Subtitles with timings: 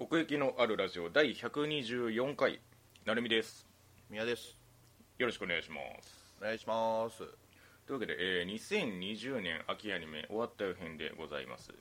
[0.00, 2.60] 奥行きのあるラジオ第124回
[3.04, 3.66] なるみです。
[4.08, 4.54] 宮です。
[5.18, 6.36] よろしくお願いします。
[6.40, 7.18] お願いします。
[7.18, 7.26] とい
[7.90, 11.72] うわけで、えー2020年秋アニメ終わったよ編でございます。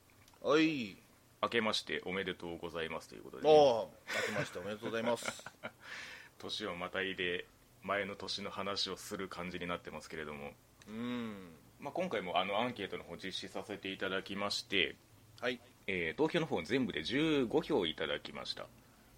[0.42, 0.98] はい。
[1.44, 3.92] 明けましておめでとうございますということで、ね、おお
[4.32, 5.46] 明けましておめでとうございます。
[6.42, 7.46] 年をまたいで
[7.84, 10.54] 前の年の話をする感じになってますけれども、
[10.88, 11.52] うん。
[11.80, 14.96] まあ、今回もあのアンケートの方実施させていただきまして、
[15.40, 18.64] はいえー投票の方全部で15票いただきました。
[18.64, 18.66] あ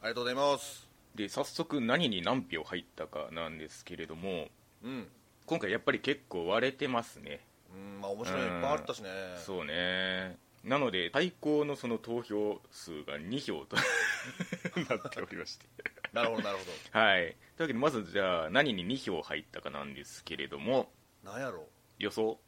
[0.04, 0.88] りがとうございます。
[1.16, 4.48] で早速何に何票入ったかなんですけれども
[4.84, 5.08] うん。
[5.48, 7.40] 今回やっぱり結構割れてますね。
[7.74, 9.10] うんまあ面白いのいっぱいあったしね。
[9.44, 10.38] そうね。
[10.64, 13.76] なので最高のその投票数が2票と
[14.90, 15.66] なっておりまして。
[16.14, 16.58] なるほどなる
[16.94, 17.22] ほはい。
[17.22, 17.34] という
[17.64, 20.92] わけでまずじゃあ何に2票入ったかなんですけれども。
[21.24, 21.68] どなんやろ
[21.98, 22.40] 予想？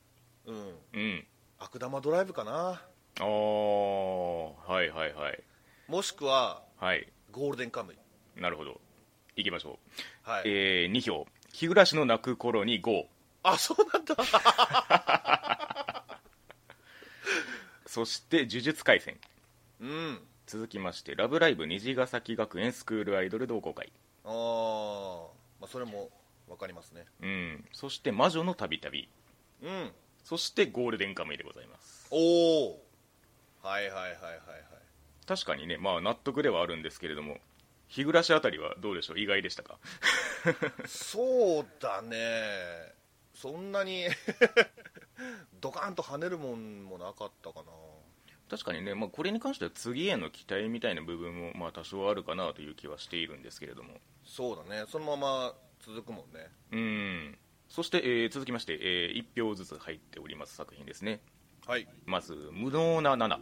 [0.45, 0.75] ううん。
[0.93, 1.27] うん。
[1.59, 2.81] 悪玉ドライブかな
[3.19, 5.39] ああはいはいはい。
[5.87, 7.07] もしくははい。
[7.31, 7.97] ゴールデンカムイ。
[8.41, 8.79] なるほど。
[9.35, 9.77] いきましょ
[10.25, 10.43] う、はい。
[10.45, 11.27] えー、2票。
[11.51, 13.05] 日暮らしの泣く頃に5
[13.43, 14.15] あそうなんだ。
[17.85, 19.17] そして呪術廻戦。
[19.81, 20.21] うん。
[20.47, 23.91] 続きまして「ラブライブ虹ヶ崎学園スクールアイドル同好会。
[24.23, 25.27] あー。
[25.59, 26.09] まあそれも
[26.47, 27.67] わかりますね」うん。
[27.73, 29.09] そして「魔女のたびたび
[29.61, 29.91] うん」
[30.23, 32.07] そして「ゴールデンカムイ」でございます。
[32.11, 32.83] おお
[33.63, 34.37] はいはいはいはいはい。
[35.27, 37.37] 確かにねまあ納得ではあるんですけれども
[37.87, 39.19] 日暮らしあたりはどうでしょう？
[39.19, 39.77] 意外でしたか？
[40.87, 42.93] そうだね。
[43.33, 44.05] そんなに
[45.61, 47.71] ドカンと跳ねるもんもなかったかな。
[48.49, 53.99] 確かにね、まあ、これに関しては次への期待みたいな部分もまあ多少あるかなという気はしているんですけれども。
[54.25, 54.85] そうだね。
[54.89, 56.49] そのまま続くもんね。
[56.71, 57.37] うん。
[57.69, 61.21] そして、えー続きまして、え1票ずつ入っております作品ですね
[61.67, 61.87] はい。
[62.05, 63.39] まず「無能な7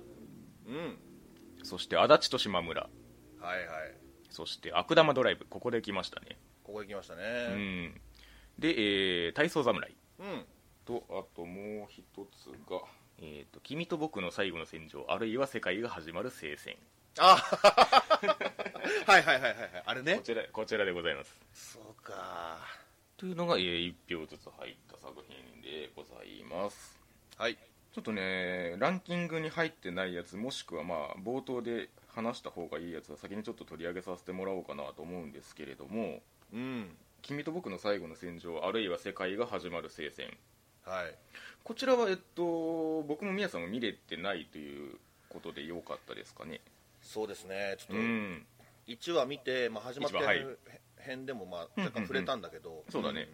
[0.68, 0.98] うん」
[1.64, 2.90] そして「足立と島村
[3.40, 3.96] はいはい」
[4.30, 6.38] そして「悪玉ドライブ」ここで来ましたね。
[6.64, 8.02] ここ行きましたうねん。
[8.60, 8.70] で、
[9.26, 9.96] えー体操侍。
[10.20, 10.46] うん、
[10.86, 12.82] とあともう一つが
[13.20, 15.06] 「えーと君と僕の最後の戦場。
[15.10, 16.78] あるいは世界が始まる聖戦。
[17.18, 19.84] あはいはいはいはいはい。
[19.86, 20.16] あれ」ね。
[20.18, 21.40] こちらこちらでございます。
[21.54, 22.60] そうか。
[23.18, 27.00] というのが、え1票ずつ入った作品でございます。
[27.38, 27.58] はい
[28.00, 36.22] ちょっとねランキングに入ってないやつもしくはまあ冒頭で話した方がいいやつは先にちょっと取り上げさせてもらおうかなと思うんですけれども
[36.54, 40.28] うん「君と僕の最後の戦場あるいは世界が始まる聖戦。
[40.86, 41.16] はい」
[41.66, 46.62] こちらはえっと僕も宮さんも見れてないということでよかったですかね。
[47.02, 47.76] そうですね。
[47.80, 48.46] ちょっとうん。
[48.88, 50.58] 1話見て、まあ、始まってる
[50.98, 53.28] 編でもまあ若干触れたんだけど、そうだね。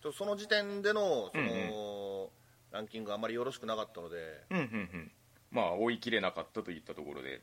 [0.00, 2.41] ちょっとその時点でのその、うん
[2.72, 4.16] ランキングがあまりよろしくなかったので。
[4.50, 4.66] うんうんう
[4.96, 5.10] ん。
[5.50, 7.42] まあ追い切れなかったといったところで、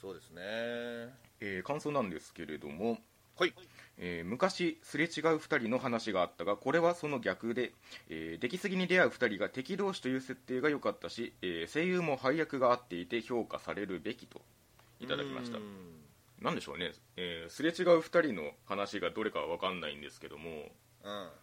[0.00, 0.42] そうですね。
[1.40, 2.98] えー感想なんですけれども。
[3.38, 3.54] はい。
[3.98, 7.72] えー昔すれ違う2人の話があったがこれはその逆で、
[8.10, 14.42] えー出来すぎに出会う2人が敵同士という設定が良かったし、えー声優も配役が合っていて評価されるべきと。
[15.00, 15.56] いただきました。
[15.56, 15.64] うん。
[16.42, 20.50] なんでしょうね、えーすれ違う2人の話がどれかは分かんないんですけども。
[20.50, 20.70] うん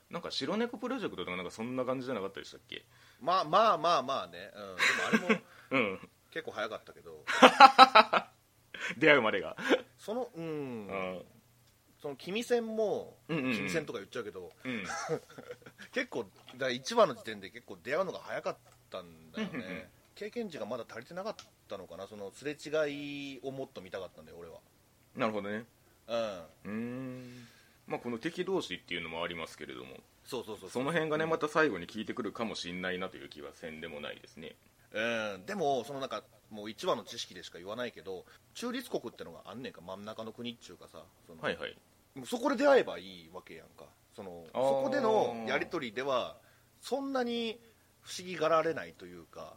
[0.10, 2.84] なんか白猫プロジェクトとかなんかそんな感じじゃなかったでしたっけ？
[3.22, 4.76] まあまあまあまあね、うん、
[5.22, 5.42] でもあれも
[5.72, 6.10] うん。
[6.32, 7.24] 結構早かったけど。
[8.98, 9.56] 出会うまでが。
[9.98, 10.88] そのうん。
[10.88, 11.26] うん。
[12.02, 13.54] その君戦もうんうんうん。
[13.56, 14.84] 君戦とか言っちゃうけどうん。
[15.94, 16.26] 結構
[16.58, 18.58] だ1話の時点で結構出会うのが早かっ
[18.90, 19.70] たんだようんうんうん。
[19.76, 21.36] ね経験値がまだ足りてなかっ
[21.68, 22.08] たのかな？
[22.08, 24.60] そのすれ違いをもっと見たかったんだよ俺は。
[25.16, 25.66] なるほどね。
[26.08, 26.18] うん。
[26.18, 27.48] うーん
[27.88, 34.56] まあこの敵同士っていうのもありますけれどもそうそうそうその辺がねまた最後に効いてくるかもしんないなという気はせんでもないですね。
[34.94, 35.46] うん。
[35.46, 41.76] でもそのなんかもう1話の知識でしか言わないけど中立国ってのがあんねんか真ん中の国っちゅうかさそのはいはい。
[42.16, 43.86] もうそこで出会えばいいわけやんか。
[44.16, 46.38] そのそこでのやり取りでは
[46.82, 47.60] そんなに
[48.02, 49.54] 不思議がられないというか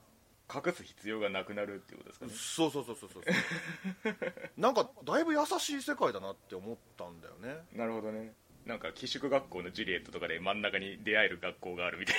[0.52, 2.32] 隠す必要がなくなるっていうことですかね。
[2.34, 3.22] そうそうそうそうそう。
[4.56, 7.66] なんかだいぶ優しい世界だなって思ったんだよね。
[7.72, 8.34] なるほどね。
[8.64, 12.16] なんか寄宿学校のジュリエットとかで真ん中に出会える学校があるみたい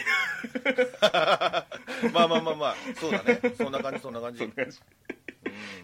[2.14, 2.76] まあまあまあまあ。
[2.96, 3.42] そうだね。
[3.56, 4.50] そんな感じそんな感じ。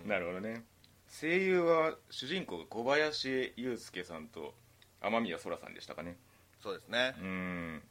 [0.05, 0.65] なるほどね。
[1.07, 4.53] 声優は主人公が小林祐介さんと
[5.01, 6.17] 雨宮そらさんでしたかね。
[6.61, 7.15] そうですね。
[7.19, 7.83] うん。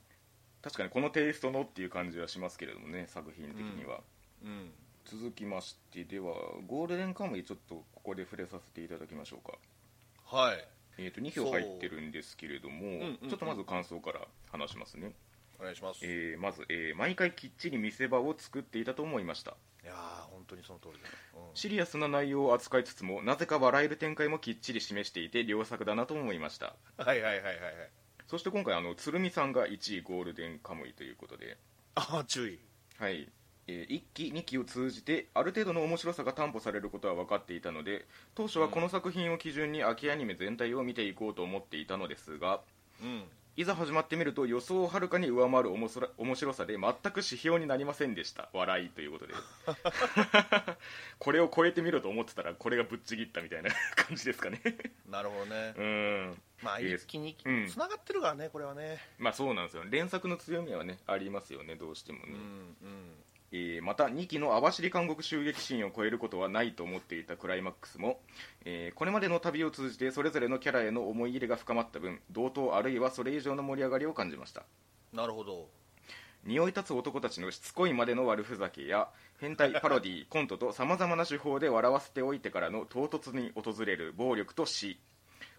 [0.62, 4.02] 確かにこのテイストのっていう感じはしますけれどもね作品的には、うん
[5.04, 6.34] 続きましてでは
[6.66, 9.58] ゴールデンカムイちょっとここで触れさせていただきましょうか。
[10.24, 10.64] はい。
[10.98, 12.90] えー、と2票入ってるんですけれども、う。
[12.90, 13.28] んうんうん。
[13.28, 15.12] ちょっとまず感想から話しますね、
[15.58, 16.00] お願いします。
[16.02, 19.56] えーまず、えー毎回きっちり見せ場を作っていたと思いました。
[19.82, 19.96] いやー
[20.30, 21.08] 本当にその通りだ。
[21.08, 21.56] よ、うん。
[21.56, 26.76] シリアスな内容を扱いつつもなぜか笑える展開もきっちり示していて良作だなと思いました。
[26.96, 27.54] はいはいはいはいはい。
[28.28, 31.58] そして今回あの鶴見さんが1位ゴールデンカムイということで。
[31.94, 32.58] ああ注意。
[32.98, 33.28] はい、
[33.68, 42.60] え1期2期を通じてある程度の面白さが担保されることは分かっていたので当初はこの作品を基準に秋アニメ全体を見ていこうと思っていたのですが
[43.02, 43.24] うん。
[43.54, 48.48] いざ始まってみると予想をはるかに上回る面白面白さで全く指標になりませんでした。
[48.54, 49.34] 笑いということで。
[51.18, 54.62] これを超えてみろと思ってたらこれがぶっちぎったみたいな 感じですかね。
[55.06, 55.74] なるほどね。
[55.76, 56.42] うん。
[56.62, 57.68] まあ一気にうん。
[57.68, 58.98] つながってるからねこれはね。
[59.18, 59.84] まあそうなんですよ。
[59.84, 68.20] 連作の強みはねありますよねどうしてもね、うんうんえーまた2期の網走監獄襲撃シーンを超えることはないと思っていたクライマックスも、
[68.64, 74.64] えーこれまでの旅を通じてそれぞれのキャラへの思い入れが深まった分同等あるいはそれ以上の盛り上がりを感じました。
[75.12, 75.68] なるほど。
[76.44, 79.08] 匂い立つ男たちのしつこいまでの悪ふざけや
[79.38, 84.98] 変態パロディコントとさまざまな手法で笑わせておいてからの唐突に訪れる暴力と死。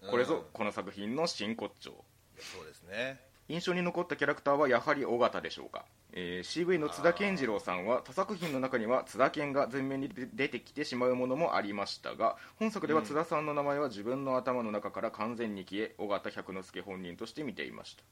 [0.10, 0.30] これうん。
[0.30, 2.04] ぞこの作品の真骨頂。
[2.40, 18.04] そうですね印象に残ったキャラクターはやはり尾形でしょうか、えー CV の津田健次郎さんは他作品の中には津田健が前面に出出てきてしまうものもありましたが本作では津田さんの名前は自分の頭の中から完全に消え尾形百之助本人として見ていました。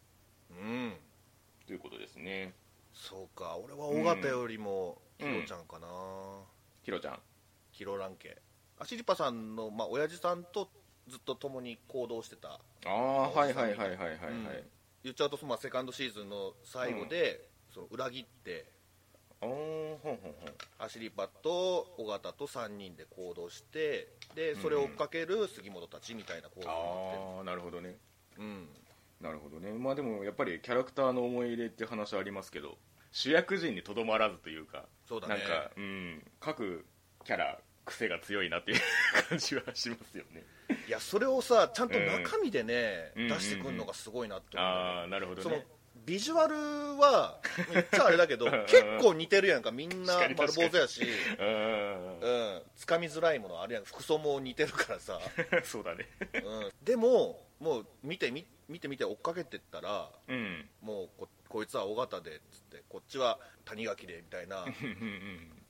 [0.52, 0.94] うん。
[1.66, 2.54] ということですね。
[2.94, 3.58] そうか。
[3.58, 5.42] 俺は尾形よりもキうん。
[5.42, 5.88] ロちゃんかな、
[6.84, 7.20] ひろちゃん。
[7.72, 8.38] キロラン家。
[8.80, 10.70] アシリパさんの、まあ、親父さんと
[11.08, 12.60] ずっと共に行動してた。
[12.86, 14.46] ああはいはいはいはいはいはい、うん
[15.04, 18.66] 言っちゃうと、まあ、セカンドシーズンの最後で、その裏切って
[19.42, 20.34] ほんほんほん。
[20.78, 27.90] アシリパと尾形と3人で行動してでそれを追っかける杉本たちみたいな構造になってああなるほどね。
[27.90, 27.98] る
[28.40, 28.68] うん。
[29.20, 29.72] なるほどね。
[29.74, 32.78] まあでもやっぱりキャラクターの思い入れって話はありますけど
[33.12, 35.36] 主役陣にとどまらずというかそうだね。
[35.36, 36.86] なんか、うん、各
[37.26, 38.80] キャラ癖が強いなっていう
[39.28, 40.44] 感じはしますよね
[40.88, 43.28] いやそれをさちゃんと中身でね、うん。
[43.28, 45.66] 出してくるのがすごいなって思う、ああなるほどそのね
[46.06, 46.56] ビジュアル
[47.00, 47.40] は
[47.72, 49.72] 言っちゃあれだけど結構似てるやんか。
[49.72, 51.02] みんな丸坊主やし。
[51.40, 52.20] うん。
[52.20, 52.62] うん。
[52.76, 53.84] つかみづらいものあるやん。
[53.84, 55.20] 服装も似てるからさ、
[55.64, 56.08] そうだね。
[56.34, 60.70] うん、でももう見てみ見て見て追っかけてったらうん。
[60.82, 64.66] もうここいつは尾形でっつってこっちは谷垣でみたいな。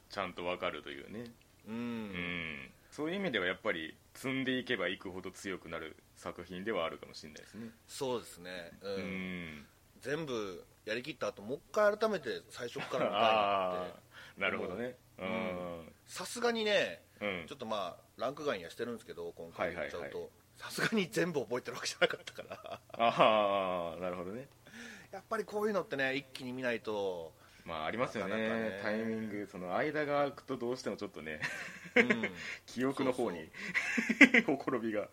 [0.09, 1.25] ちゃんとわかるというね。
[1.67, 7.69] うん、うんそういう意味ではやっぱり積んでいけばいくほど強くなる作品ではあるかもしれないですね。
[7.87, 8.93] そうですね、うん。
[8.93, 9.65] うん。
[10.01, 13.93] 全部やりきった後もう一回改めて最初から見たいなあって。
[14.37, 14.97] あなるほどね。
[15.19, 15.93] うん。
[16.05, 17.45] さすがにねうん。
[17.47, 22.81] ちょっとまあランク外にはしてるんですけど今回言っちゃうとさすがに全部覚えてるわけじゃなかったから。
[22.91, 24.49] ああなるほどね。
[25.11, 27.33] やっぱりこういうのってね一気に見ないと、
[27.65, 28.31] まあありますよね。
[28.31, 28.79] なかなかね。
[28.81, 31.39] タイミングその間が空くとどうしてもちょっとね
[31.95, 32.31] うん、
[32.65, 33.49] 記憶の方に
[34.45, 35.09] ほころびが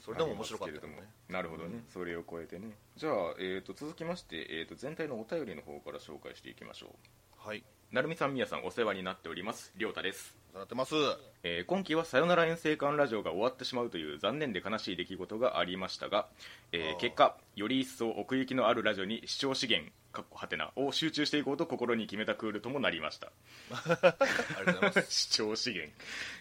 [0.00, 0.94] それでも面白かったけどね。
[0.94, 2.76] ありますけれどもなるほどね、それを超えてね。
[2.96, 6.94] じゃあ、えー、と続きまして、えー、と全体のお便りの方から紹介していきましょ
[7.44, 7.48] う。
[7.48, 7.64] はい。
[7.90, 9.72] 成美さんみやさんお世話になっております。
[9.76, 10.94] りょうたですなってます。
[11.42, 16.28] えー今期は「さよなら遠征艦ラジオ」が終わってしまうという残念で悲しい出来事がありましたが、
[16.72, 16.96] えーあー。
[16.98, 23.32] 結果より一層奥行きのあるラジオに視聴資源かっこはてなを集中していこうと心に決めたクールともなりました。
[23.72, 24.12] ありがと
[24.62, 25.06] うございます。
[25.10, 25.92] 視聴資源。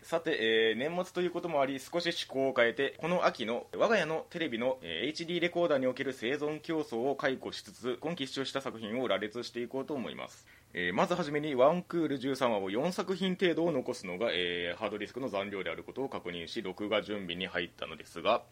[0.04, 18.44] さて、えー年末ということもあり少し趣向を変えてこの秋の我が家のテレビの、えー HD レコーダーにおける生存競争を解雇しつつ今期視聴した作品を羅列していこうと思います、えーまずはじめにワンクール13話を4作品程度を残すのが、えーハードディスクの残量であることを確認し録画準備に入ったのですが、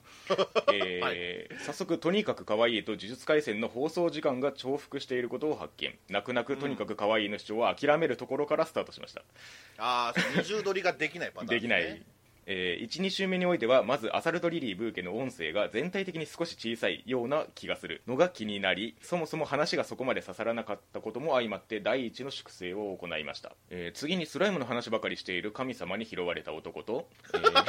[0.73, 5.97] えー 早速とにかく可愛いと呪術廻戦の放送時間が重複していることを発見。
[6.09, 9.21] 泣く泣くとにかく可愛いの主張は諦めるところからスタートしました。
[9.77, 12.01] ああ二重撮りができないパターン できない、
[12.51, 18.01] えー、12週目においてはまずアサルトリリーブーケの音声が全体的に少し小さいような気がする。
[18.07, 27.65] のが気になりそもそも話がそこまで刺さらなかったことも相まって第一の粛清を行いました、えー次にスライムの話ばかりしている神様に拾われた男と、えー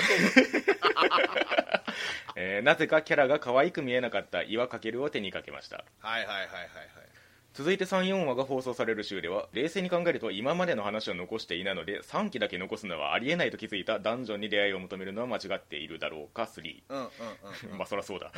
[2.37, 5.85] えーなぜかキャラが可愛く見えなかった岩翔を手にかけました。
[6.01, 7.20] はいはいはいはいはい。
[7.53, 17.05] 続いて34話が放送される週では冷静に考えると今までの話を残していないので3期だけ残すのはありえないと気づいたダンジョンに出会いを求めるのは間違っているだろうか3うんうん
[17.73, 18.31] うんまあそりゃそうだ。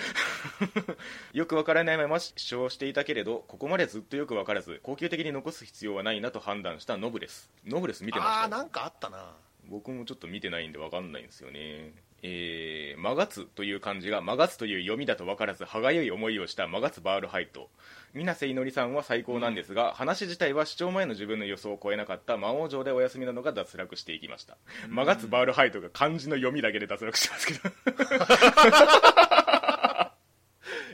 [1.33, 8.41] よくわからないまま主張していたけれどここまでずっとよくわからず恒久的に残す必要はないなと判断したノブレスノブレス見てました。
[8.41, 9.37] ああなんかあったな。
[9.69, 11.93] 僕もちょっと見てないんでわかんないんですよね。
[12.23, 17.69] えー、マガツという漢字がマガツという読みだと分からず歯がゆい思いをしたマガツバールハイト
[18.15, 24.57] 水瀬いのりさんは最高なんですが、話自体は視聴前の自分の予想を超えなかった魔王城でお休みなのが脱落していきました、
[24.89, 27.61] マガツバールハイトが漢字の読みだけで脱落してますけど。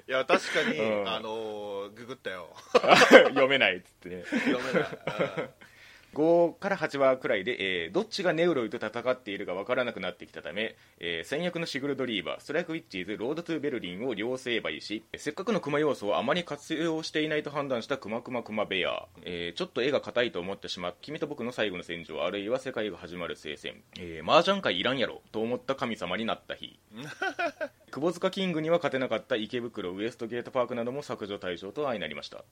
[0.08, 1.08] いや確かに、うん。
[1.08, 2.48] あのーググったよ。
[3.28, 4.24] 読めないっつってね。
[4.24, 4.88] 読めない
[6.18, 26.78] 5から8話くらいで、えーどっちがネウロイと戦っているか分からなくなってきたため、えー戦翼のシグルドリーヴァストライクウィッチーズロードトゥーベルリンを両成敗しせっかくのクマ要素をあまり活用していないと判断したクマクマクマベア、えーちょっと絵が硬いと思ってしまう君と僕の最後の戦場あるいは世界が始まる聖戦、えー、麻雀回いらんやろと思った神様になった日。
[27.90, 32.44] 窪塚キングには勝てなかった池袋ウエストゲートパークなども削除対象と相なりました。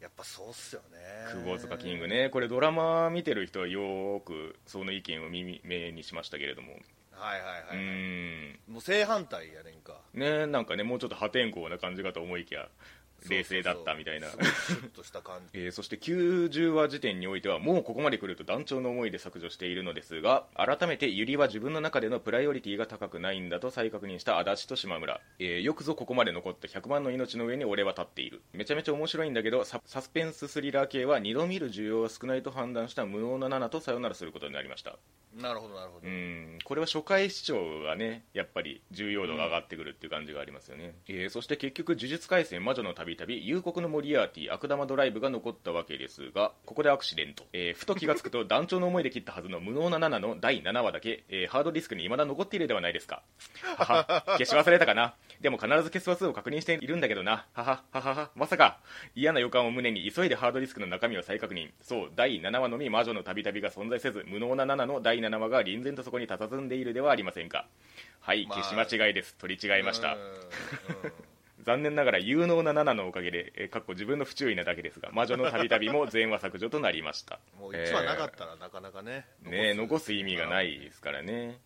[0.00, 0.98] やっぱそうっすよね。
[1.44, 6.72] 窪塚キングねこれドラマ見てる人はよーくその意見を耳目にしましたけれども。
[7.12, 8.72] はいはいうはい、ーん。
[8.72, 10.00] もう正反対やねんか。
[10.14, 12.68] ねなんかねもうちょっと破天荒な感じかと思いきや
[13.28, 14.28] 冷静だったみたいな。
[15.52, 28.42] えーそして90話時点においてはもうここまで来ると団長の思いで削除しているのですが改めてユリは自分の中でのプライオリティが高くないんだと再確認した足立と島村、えーよくぞここまで残った100万の命の上に俺は立っている。
[28.52, 34.96] めちゃめちゃ面白いんだけどササスペンススリラー系は2度見る需要が少ないと判断した無能な7とさよならすることになりました。
[35.34, 36.58] なるほどなるほど、うん。
[36.64, 53.22] これは初回視聴がねやっぱり重要度が上がってくるっていう感じがありますよね、えーそして結局呪術廻戦魔女の旅旅夕刻のモリアーティ悪玉ドライブが残ったわけですがここでアクシデント、えーふと気がつくと 団長の思いで切ったはずの無能な7の第7話だけ、えーハードディスクに未だ残っているではないですか。
[53.76, 55.14] はは消し忘れたかな。
[55.40, 57.46] でも必ず消す話数を確認しているんだけどな。
[57.52, 58.80] はははははまさか。
[59.14, 61.70] 嫌な予感を胸に急いでハードディスクの中身を再確認。
[61.82, 67.66] そう第7話のみ魔女の旅旅が存在せず無能な7の第7話が臨然とそこに佇んでいるではありませんか。
[68.20, 69.34] はいまあ消し間違いです。
[69.36, 70.16] 取り違いました
[71.66, 77.40] 残念ながら有能な7のおかげで、えーかっこ自分の不注意なだけですが魔女の旅旅も全話削除となりました。
[77.58, 81.58] もう1話なかったらなかなかね、ね残す意味がないですからね、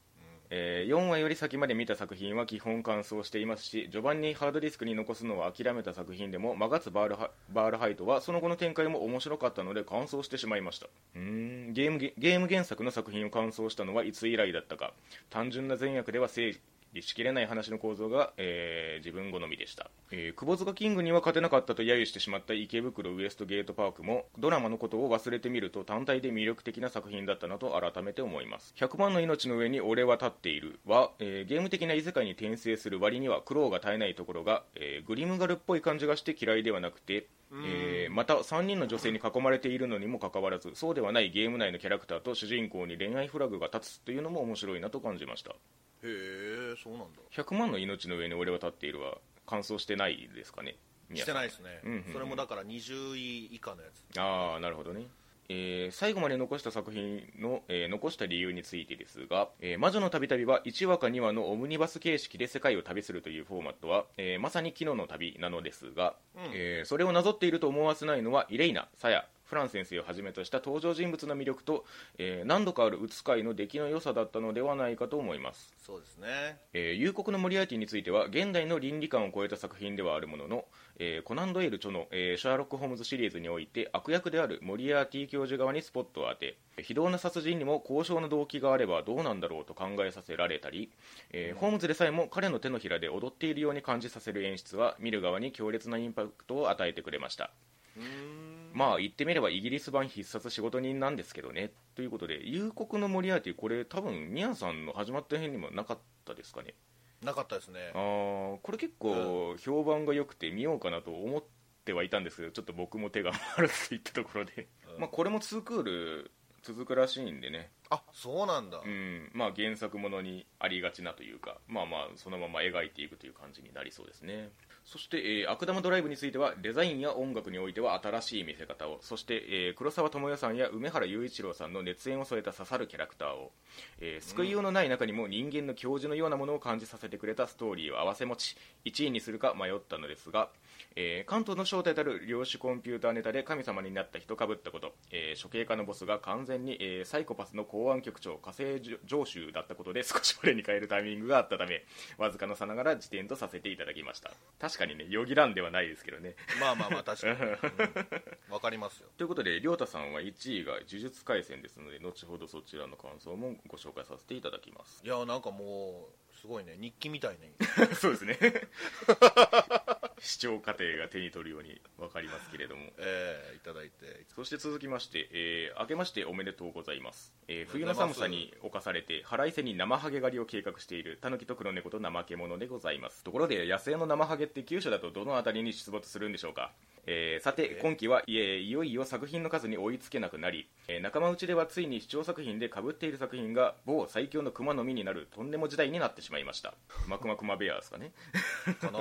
[0.49, 10.87] えー4話より先まで見た作品は基本完走していますし序盤にハードディスクに残すのは諦めた作品でもマガツバールハバールハイトはその後の展開も面白かったので完走してしまいました。
[11.15, 11.73] うーん。
[11.75, 14.95] ゲームゲゲーム原作の作品を完走したのはいつ以来だったか。
[15.29, 16.55] 単純な善悪では整
[16.93, 28.75] 理しきれない話の構造が、えー自分好みでした、えー、窪塚キングには勝てなかったと揶揄してしまった池袋ウエストゲートパークもドラマのことを忘れてみると単体で魅力的な作品だったなと改めて思います。
[28.77, 30.79] 100万の命の上に俺は立っている。
[30.87, 45.55] は、えーゲーム的な異世界に転生する割には苦労が絶えないところが、えーグリムガルっぽい感じがして嫌いではなくてえーまた3人の女性に囲まれているのにもかかわらずそうではないゲーム内のキャラクターと主人公に恋愛フラグが立つというのも面白いなと感じました
[46.03, 47.21] へえそうなんだ。
[47.33, 50.77] 100万の命の上に俺は立っているは完走してないですかね？
[51.15, 52.13] してないですね、うんうんうん。
[52.13, 54.19] それもだから20位以下のやつ。
[54.21, 55.07] ああなるほどね。
[55.53, 66.43] えー最後まで残した作品の、えー残した理由についてですが「えー魔女の旅旅」は1話か2話のオムニバス形式で世界を旅するというフォーマットは、えーまさに昨日の旅なのですが、うん。
[66.55, 71.85] えーそれをなぞっていると思わせないのはイレイナ、サヤ、フラン先生をはじめとした登場人物の魅力と、
[72.19, 75.75] えー何度かあるうつ会の出来の良さだったのではないかと思います。
[75.85, 76.61] そうですね。
[76.73, 80.65] えー夕刻のモリアーティについては現代の倫理観を超えた作品ではあるものの、
[80.99, 90.91] えーコナン・ドエル著の、えーシャーロック・ホームズシリーズにおいて悪役であるモリアーティ教授側にスポットを当て非道な殺人にも高尚な動機があればどうなんだろうと考えさせられたり、
[91.33, 97.51] えーホームズでさえも彼の手のひらで踊っているように感じさせる演出は見る側に強烈なインパクトを与えてくれました。
[97.97, 106.75] うーんまあ言ってみればイギリス版必殺仕事人なんですけどねということで夕刻のモリアーティこれ多分ミヤさんの始まった辺にもなかったですかね。
[107.23, 107.91] なかったですね。
[107.95, 111.45] あーこれ結構評判が良くて見ようかなと思っ
[111.85, 115.01] てはいたんですけどちょっと僕も手が回らずといったところで、うん。
[115.01, 116.31] まあ、これも2クール
[116.63, 119.31] 続くらしいんでね、あそうなんだ、うん。
[119.33, 124.51] まあ、原作ものにありがちなというかまあまあそのまま描いていくという感じになりそうですね
[124.91, 128.99] そして、えー悪玉ドライブについてはデザインや音楽においては新しい見せ方を。
[129.03, 133.53] そして、えー黒沢智代さんや梅原雄一郎さんの熱演を添えた刺さるキャラクターを、
[134.01, 140.49] えー救いようのない中にも人間の教授のようなものを感じさせてくれたストーリーを併せ持ち1位にするか迷ったのですが、
[140.97, 151.83] えー関東の正体たる量子コンピューターネタで神様になった人かぶったこと、えー処刑家のボスが完全に、えーサイコパスの公安局長火星上州だったことで少し我に変えるタイミングがあったため
[152.19, 154.33] わずかのさながら辞典とさせていただきました。
[154.61, 156.35] 確かにねよぎらんではないですけどね。
[156.61, 157.41] まあまあまあ確かに。
[158.49, 158.53] うん。
[158.55, 159.09] わ、かりますよ。
[159.17, 165.03] ということで亮太さんは1位が呪術廻戦ですので後ほどそちらの感想もご紹介させていただきます。
[165.05, 166.77] いやなんかもうすごいね。
[166.81, 167.53] 日記みたいね。
[167.95, 168.39] そうですね
[170.21, 172.83] 視聴過程が手に取るように分かりますけれども。
[172.99, 174.25] えー、いただいて。
[174.35, 183.25] そして続きまして、えー明けましておめでとうございます、えー冬の寒さに侵されて腹いせに生ハゲ狩りを計画しているタヌキと黒猫と怠け者でございます。
[183.25, 186.73] ところで野生の生ハゲって九州だとどの辺りに出没するんでしょうか？
[187.07, 196.75] えーさてえ今期はいえいよいよ作品の数に追いつけなくなり、えー仲間内ではついに視聴作品で被っている作品が某最強の熊の実になるとんでも時代になってしまいました。
[197.05, 198.13] 熊熊熊ベアですかね。
[198.81, 198.99] かな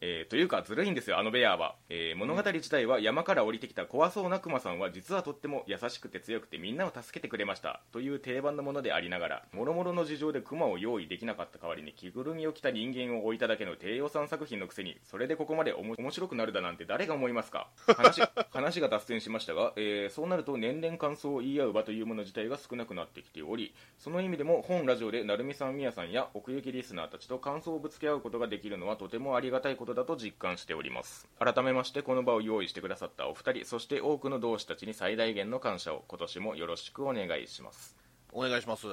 [0.00, 7.80] えーというかずるいんですよあのベアは、えー物語自体は山から降りてきた怖そうなクマさんは実はとっても優しくて強くてみんなを助けてくれました。
[7.92, 17.68] という定番のものでありながら諸々の事情でクマを用意できなかった代わりに着ぐるみを着た人間を置いただけの低予算作品のくせにそれでここまで面白くなるだなんて誰が思いますか？
[17.96, 18.20] 話
[18.52, 31.28] 話が脱線しましたが、えーそうなると年々感想を言い合う場というもの自体が少なくなってきておりその意味でも本ラジオで成美さん、みやさんや奥行きリスナーたちと感想をぶつけ合うことができるのはとてもありがたいことだと実感しております。
[31.38, 37.96] 改めましてこの場を用意してくださったお二人そして多くの同志たちに最大限の感謝を今年もよろしくお願いします。
[38.32, 38.86] お願いします。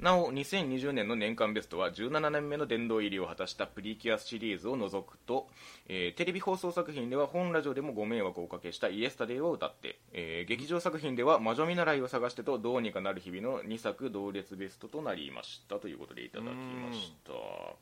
[0.00, 5.48] なお2020年の年間ベストは17年目の殿堂入りを果たしたプリキュアシリーズを除くと、
[5.88, 15.76] えーテレビ放送作品では本ラジオでもご迷惑をおかけしたイエスタデイを歌って、えー劇場作品では魔女見習いを探してとどうにかなる日々の2作同列ベストとなりました。
[15.80, 17.32] ということでいただきました、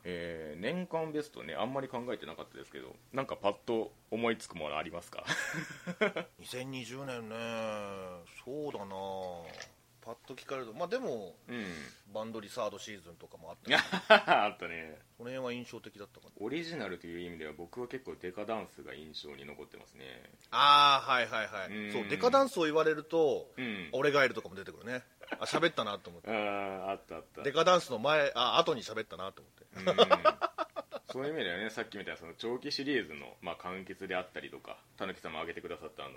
[0.04, 5.22] えー年間ベストねあんまり考えてなかったですけどなんかパッと思いつくものありますか？
[6.42, 7.36] 2020年ね。
[8.42, 9.75] そうだな
[10.06, 11.64] パッと聞かれるとまあでもうん。
[12.14, 13.68] バンドリサードシーズンとかもあった。
[13.68, 13.74] り
[14.08, 14.96] あったね。
[15.18, 16.32] この辺は印象的だったかな？
[16.38, 20.04] オリジナルという意味では僕は結構デカダンスが印象に残ってますね。
[20.52, 21.68] ああはいはいはい。
[21.70, 21.92] うん。
[21.92, 23.88] そうデカダンスを言われるとうん。
[23.92, 25.02] 俺がいるとかも出てくるね。
[25.40, 26.30] あ喋ったなと思って。
[26.30, 27.42] あーあったあった。
[27.42, 29.90] デカダンスの前あ後に喋ったなと思って。
[29.90, 30.65] うん
[31.08, 36.14] そういう意味ではねさっきみたいなその長期シリーズの、まあ、完結であったりとかたぬきさんも挙げてくださったあの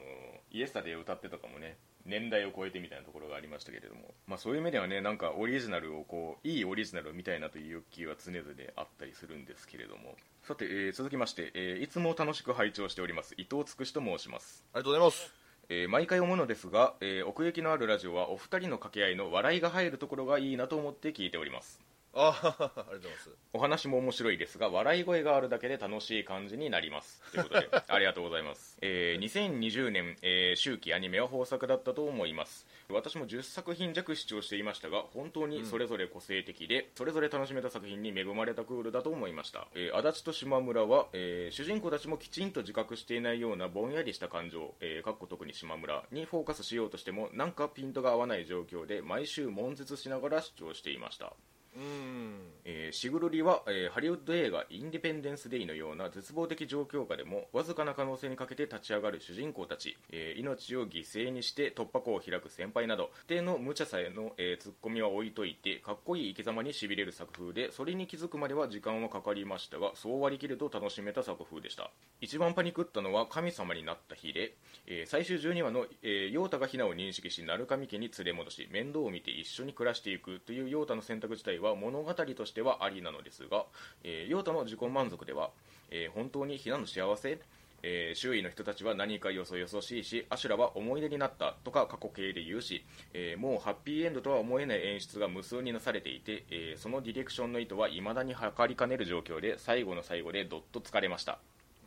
[0.51, 10.15] イエスタで歌ってとかもね年代を超えてみたいなところがありましたけれども、まあ、そういう意味ではねなんかオリジナルをこういいオリジナルを見たいなという欲求は常々あったりするんですけれども。
[10.43, 14.63] さて、えー続きまして、えーいつも楽しく拝聴しております伊藤つくしと申します。
[14.73, 15.33] ありがとうございます。
[15.69, 21.79] えー毎回思うのですが、えー奥行きのあるラジオはお二人の掛け合いの笑いが入るところがいいなと思って聞いております
[22.13, 23.29] あありがとうございます。
[23.53, 27.21] お話も面白いですが笑い声があるだけで楽しい感じになります。
[27.31, 32.67] ということで ありがとうございます、えー2020年、えー秋季アニメは豊作だったと思います。
[32.89, 51.33] 私も10作品弱視聴していましたが本当にそれぞれ個性的で、それぞれ楽しめた作品に恵まれたクールだと思いました、えー足立と島村は、えー主人公たちもきちんと自覚していないようなぼんやりした感情、えーかっこ特に島村にフォーカスしようとしてもなんかピントが合わない状況で毎週悶絶しながら視聴していました
[51.75, 71.91] うんえーシグルリは、えーハリウッド映画「インディペンデンス・デイ」のような絶望的状況下でもわずかな可能性にかけて立ち上がる主人公たち、えー命を犠牲にして突破口を開く先輩など一定の無茶さへの、えーツッコミは置いといてかっこいい生き様にしびれる作風でそれに気づくまでは時間はかかりましたがそう割り切ると楽しめた作風でした。
[72.21, 74.55] 一番パニクったのは神様になった日で、
[74.87, 83.65] えー最終12話の、えー、陽太がヒナを認識し鳴神家に連れ戻し面倒を見て一緒に暮らしていくという陽太の選択自体は物語としてはありなのですが、
[84.03, 85.51] えー、陽太の自己満足では、
[85.91, 87.39] えー本当にヒナの幸せ
[87.81, 92.83] えー周囲の人たちは何かよそよそしいしアシュラは思い出になったとか過去形で言うし、
[93.13, 101.39] えーもうハッピーエンドとは思えない演出が無数になされていて、えーそのディレクションの意図は未だに測りかねる状況で最後の最後でどっと疲れました。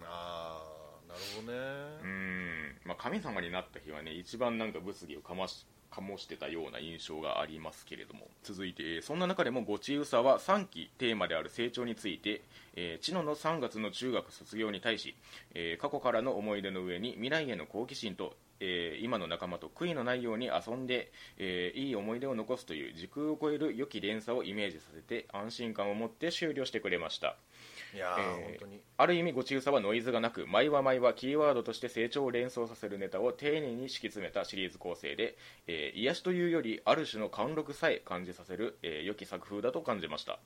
[0.04, 1.58] ああなるほどね。
[2.02, 8.28] うーん、まあ、神様になった日はね一番なんか物議をかまし醸してたような印象がありますけれども。
[8.42, 12.42] 続いてそんな中でもごちうさは3期テーマである成長について、
[12.74, 15.14] えー、知野の3月の中学卒業に対し、
[15.54, 27.36] えー過去からの思い出の上に未来への好奇心とえー今の仲間と悔いのないように遊んで、えいい思い出を残すという時空を超える良き連鎖をイメージさせて安心感を持って終了してくれました。
[27.94, 28.80] いやー、えー本当に。
[28.96, 40.38] ある意味ごちうさはノイズがなく毎話毎話キーワードとして成長を連想させるネタを丁寧に敷き詰めたシリーズ構成で、えー癒しというよりある種の貫禄さえ感じさせる、えー良き作風だと感じました、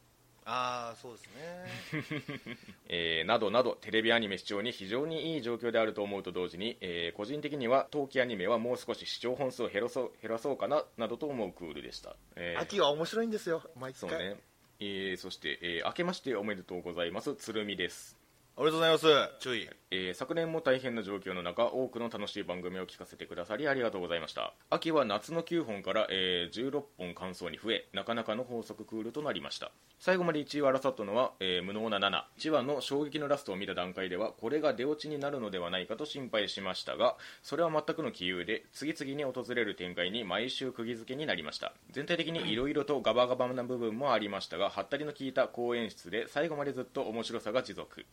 [0.44, 2.56] ああそうですね。
[2.88, 14.00] えーなどなどテレビアニメ視聴に非常にいい状況であると思うと同時に、えー個人的には冬季アニメはもう少し視聴本数を減らそう減らそうかななどと思うクールでした、えー秋は面白いんですよ毎回。
[14.00, 14.36] そうね、
[14.80, 17.34] えーそして、えー明けましておめでとうございます。
[17.36, 18.25] 鶴見です。
[18.58, 19.38] ありがとうございます。
[19.40, 19.68] 注意。
[19.90, 24.54] えー昨年も大変な状況の中多くの楽しい番組を聞かせてくださりありがとうございました。
[24.70, 29.72] 秋は夏の9本から、えー16本感想に増えなかなかの法則クールとなりました。
[29.98, 41.74] 最後まで1位を争ったのは、えー無能な71話の衝撃のラストを見た段階ではこれが出落ちになるのではないかと心配しましたがそれは全くの杞憂で次々に訪れる展開に毎週釘付けになりました。
[41.90, 48.06] 全体的に色々とガバガバな部分もありましたがハったりの効いた好演出で最後までずっと面白さが持続。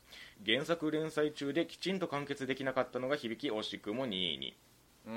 [0.45, 4.55] 原作連載中できちんと完結できなかったのが響き惜しくも2位に
[5.05, 5.15] ううん。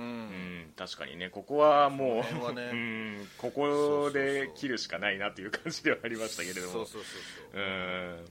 [0.69, 1.31] ん確かにね。
[1.31, 2.71] ここはもうね。
[2.73, 6.73] うんここで切るしかないなという感じではありましたけれども。
[6.73, 7.65] そうそうそうそうう。
[7.65, 8.25] ん。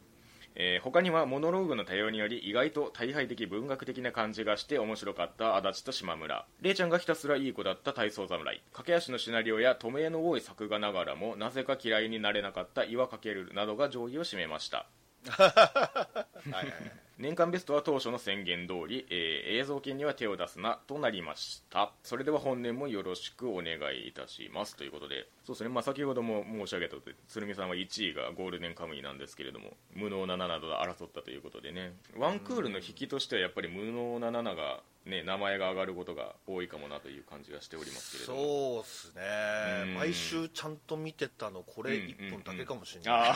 [0.58, 6.46] えー他にはモノローグの多様により意外と大敗的文学的な感じがして面白かった足立と島村。
[6.62, 8.62] レイちゃんがひたすらいい子だった体操侍。
[8.72, 14.88] 駆け足のシナリオや止めの多い作画ながらもなぜか嫌いになれなかった岩かけるなどが上位を占めました
[16.52, 16.92] はいはいはい。
[17.18, 21.94] 年間ベストは当初の宣言通り、えー映像権には手を出すなとなりました。
[22.04, 24.76] それでは本年もよろしくお願いいたします。
[24.76, 31.94] ということでそうですね、まあ、先ほども申し上げたとおり鶴見さんは1位がゴールデンカムイなんですけれども無能な7などで争ったということでね。
[32.18, 38.40] ワンクールの引きとしてはやっぱり無能な7が、ね、名前が上がることが多いかもなという感じがしておりますけれども。
[38.40, 39.22] そうっすね。
[39.84, 39.94] うん。
[39.96, 43.36] 毎週ちゃんと見てたのこれ一本だけかもしれない、あ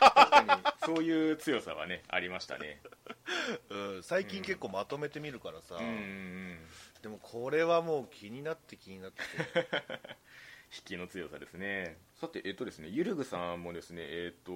[0.00, 2.80] あ確かにそういう強さはねありましたね。
[3.70, 6.58] うん最近結構まとめてみるからさ、うん
[7.02, 9.22] でもこれはもう気になって気になって。
[10.72, 11.98] 引きの強さですね。
[12.14, 14.52] さてえっとですねゆるぐさんもですねえっと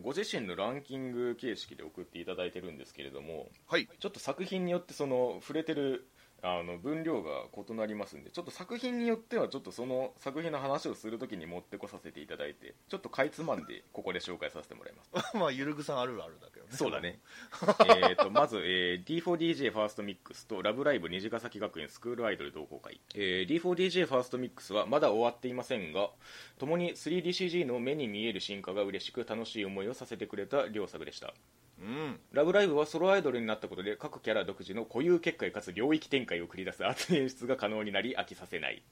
[0.00, 3.88] ご自身のランキング形式で送っていただいてるんですけれどもはい。
[3.98, 6.06] ちょっと作品によってその触れてる
[6.42, 15.36] あの分量が異なりますんでちょっと作品によってはちょっとその作品の話をするときに持ってこさせていただいてちょっとかいつまんでここで紹介させてもらいます。
[15.36, 16.72] まあゆるぐさんあるあるだけどね。
[16.72, 17.20] そうだね。
[17.86, 26.10] えーとまず、えー D4DJ ファーストミックスと「ラブライブ虹ヶ崎学園スクールアイドル同好会」えー D4DJ ファーストミックスはまだ終わっていませんが
[26.58, 31.34] 共に 3DCG の目に見える進化が嬉しく楽しい思いをさせてくれた両作でした
[31.80, 38.82] うんラブライブはソロアイドルになったことで各キャラ独自の固有結界かつ領域展開を繰り出す熱い演出が可能になり飽きさせない、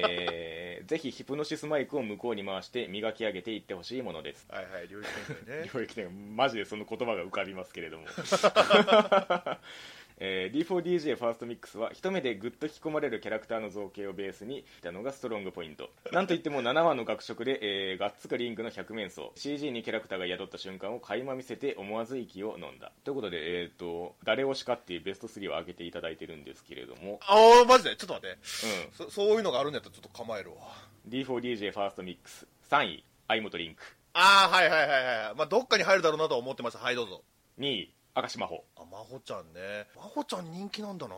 [0.00, 4.46] えーぜひヒプノシスマイクを向こうに回して磨き上げていってほしいものです。
[4.50, 5.70] はいはい領域展開ね。
[5.72, 8.04] 領域展開マジでその言葉が浮かびますけれども、
[10.18, 15.90] えー D4DJ ファーストミックスは一目でグッと引き込まれるキャラクターの造形をベースにしたのがストロングポイント。
[16.12, 19.28] なんといっても7話の学食で、えーガッツかリンクの百面相。
[19.34, 22.92] CG にキャラクターが宿った瞬間を垣間見せて思わず息を飲んだ。
[23.04, 27.96] ということで、えー、と誰推しかっていうベスト3を挙げていただいてるんですけれども、ああマジで？
[27.96, 28.36] ちょっと待って。
[28.98, 30.56] うん、そそういうのがあるんやったらちょっと構えるわ。
[31.08, 33.82] D4DJ ファーストミックス3位相本リンク。
[34.14, 36.78] ああはいはいはいはいまあどっかに入るだろうなとは思ってました。
[36.78, 37.22] はいどうぞ。
[37.58, 38.62] 2位明石真帆。
[38.76, 39.86] あ真帆ちゃんね。
[39.96, 41.14] 真帆ちゃん人気なんだな。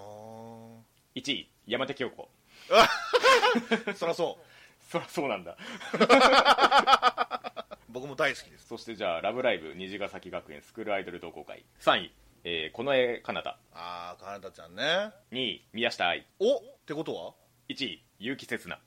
[1.14, 2.26] 1位山手京子。
[3.94, 4.44] そりゃそう。
[4.90, 5.58] そりゃそうなんだ。
[7.90, 8.68] 僕も大好きです。
[8.68, 12.12] そしてじゃあ「ラブライブ虹ヶ崎学園スクールアイドル同好会」3位、
[12.44, 15.12] えー、この絵かなたああかなたちゃんね。
[15.32, 16.26] 2位宮下愛。
[16.38, 17.34] おってことは
[17.68, 18.80] ？1位結城刹那。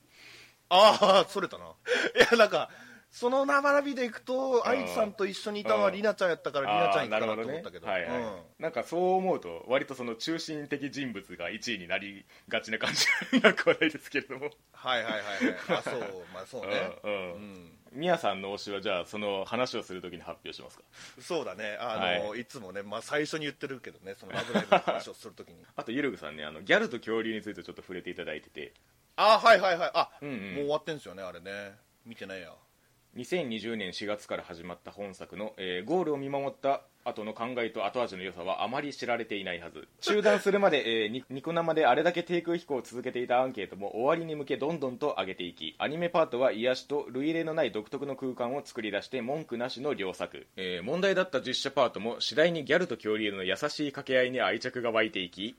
[0.69, 1.65] ああそれたな。
[1.65, 1.69] い
[2.31, 2.71] やなんか
[3.11, 7.87] その並びでいくと愛知さんと一緒にいたのはりなちゃんやったからりなちゃんいくかなと思ったけど。
[7.87, 8.37] はいはい、うん。
[8.59, 14.51] なんかそう思うと割とその中心的人物が1位になりがちな感じなくはないですけれども。
[14.73, 15.79] はいはいはいはい。
[15.79, 15.99] あそう
[16.33, 16.99] まあそうね。
[17.03, 17.33] うんうん。
[17.33, 17.71] うん。
[17.93, 20.83] 宮さんの推しはじゃあその話をするときに発表しますか？
[21.19, 21.77] そうだね。
[21.79, 22.45] あの、、はい。
[22.45, 25.65] つもね、まあ、最初に言ってるけどねその ラブライブの話をするときに。
[25.75, 28.73] あとゆるぐさんねあのギャルと恐竜についてちょっと触れていただいてて。
[29.15, 29.91] あはいはいはい。
[29.95, 30.35] あ、うんうん。
[30.35, 31.75] もう終わってんすよねあれね。
[32.05, 32.53] 見てないや
[33.17, 39.87] 2020年4月から始まった本作の、えーゴールを見守った後の考えと後味の良さはあまり知られていないはず。
[40.01, 55.55] 中断するまで、えーニコ生であれだけ低空飛行を続けていたアンケートも終わりに向けどんどんと上げていきアニメパートは癒しと類入れのない独特の空間を作り出して文句なしの良作、えー問題だった実写パートも次第にギャルと恐竜の優しい掛け合いに愛着が湧いていき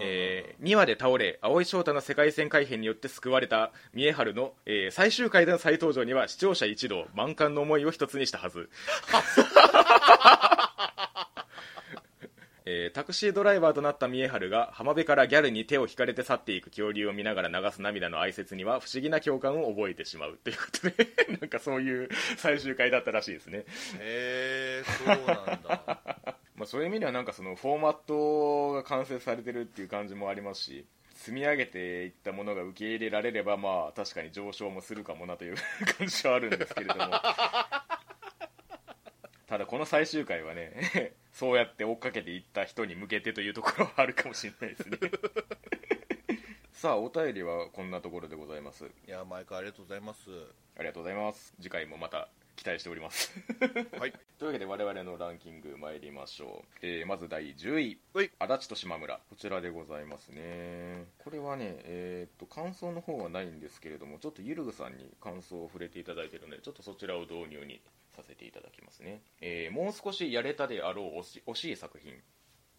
[0.00, 8.68] え2話で倒れ蒼井翔太の世界線改編によって救われた三重春の、えー最終回での再登場には視聴者一同満貫の思いを一つにしたはず。
[12.66, 21.08] えータクシードライバーとなった三重春が浜辺からギャルに手を引かれて去っていく恐竜を見ながら流す涙の哀切には不思議な共感を覚えてしまうということで
[21.40, 23.64] なんかそういう最終回だったらしいですね。
[23.98, 25.26] へえそうなん
[25.62, 35.54] だまあ、そういう意味ではなんかそのフォーマットが完成されてるっていう感じもありますし積み上げていったものが受け入れられればまあ確かに上昇もするかもなという
[35.98, 37.00] 感じはあるんですけれども。
[39.48, 44.98] ただこの最終回はね そうやって追っかけていった人に向けてというところはあるかもしれないですね。
[46.74, 48.84] さあお便りはこんなところでございます。
[48.84, 50.28] いや毎回ありがとうございます。
[50.76, 51.54] ありがとうございます。
[51.58, 52.28] 次回もまた
[52.60, 53.32] 期待しております。
[53.98, 54.12] はい。
[54.38, 57.98] というわけで我々のランキング参りましょう、えーまず第10位。
[58.12, 58.30] はい。
[58.38, 59.18] 足立と島村。
[59.30, 61.06] こちらでございますね。
[61.16, 67.80] これはねえーっと感想の方はないんですけれどもちょっとゆるぐさんに感想を触れていただいているのでちょっとそちらを導入に
[68.14, 72.12] させていただきますね、えーもう少しやれたであろう惜しい作品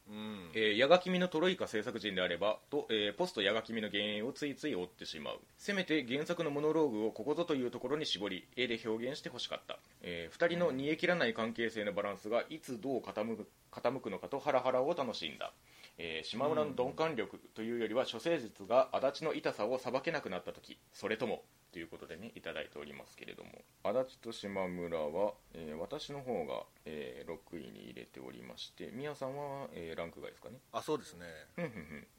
[0.10, 0.52] うん。
[0.54, 5.40] えー、矢賀君のトロイカ制作陣であればと、えーポスト矢賀君の幻影をついつい追ってしまう。
[5.58, 15.54] せめて原作のモノローグをここぞというところに絞り絵で表現してほしかった、え2人の煮え切らない関係性のバランスがいつどう傾く傾くのかとハラハラを楽しんだ、
[15.98, 23.50] えー島村の鈍感力というよりは処世術が足立の痛さをさばけなくなった時それともということでねいただいておりますけれども。
[23.84, 30.58] 足立と島村は、えー私の方が、えー6位に入れておりまして宮さんは、えーランク外ですかね。
[30.74, 31.26] あそうですね。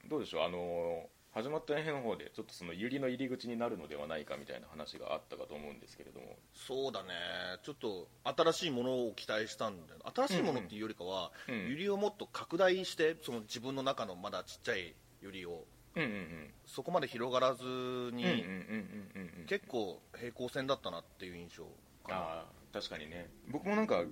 [0.09, 0.43] どうでしょう？
[0.43, 6.37] あのー始まった辺の方でちょっとそのユリの入り口になるのではないかみたいな話があったかと思うんですけれども。
[6.53, 7.09] そうだね。
[7.63, 11.91] ちょっと新しいものを期待したんだよ新しいものっていうよりかは、うんうん。
[11.93, 15.65] をもっと拡大してその自分の中のまだちっちゃいユリを
[15.97, 16.51] うんうんうん。
[16.67, 21.65] そこまで広がらずに、うんうんうんうんうんうん結構平行線だったなっていう印象
[22.05, 22.17] かな。
[22.17, 23.29] ああ確かにね。
[23.49, 24.03] 僕もなんか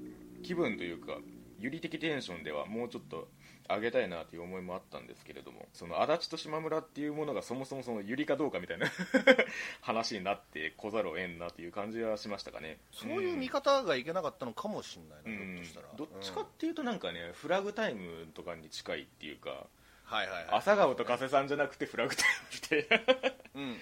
[0.42, 1.18] 気分というか
[1.58, 3.28] ユリ的テンションではもうちょっと
[3.68, 8.86] 上げたいなという思いもあったんですけれどもその足立と島村っていうものがそもそもそのユリかどうかみたいな
[9.80, 12.78] 話になってこざるを得んなという感じはしましたかね。
[12.90, 15.88] そういう見方がいけなかったのかもしれないな、うんひょっとしたら。
[15.96, 19.66] どっちかうんっていうとなんかねフラグタイムとかに近いっていうか
[20.10, 20.46] はいはいはい。
[20.50, 22.26] 朝顔と加瀬さんじゃなくてフラグタイ
[22.74, 23.32] ムみたいな。
[23.54, 23.74] うんうんう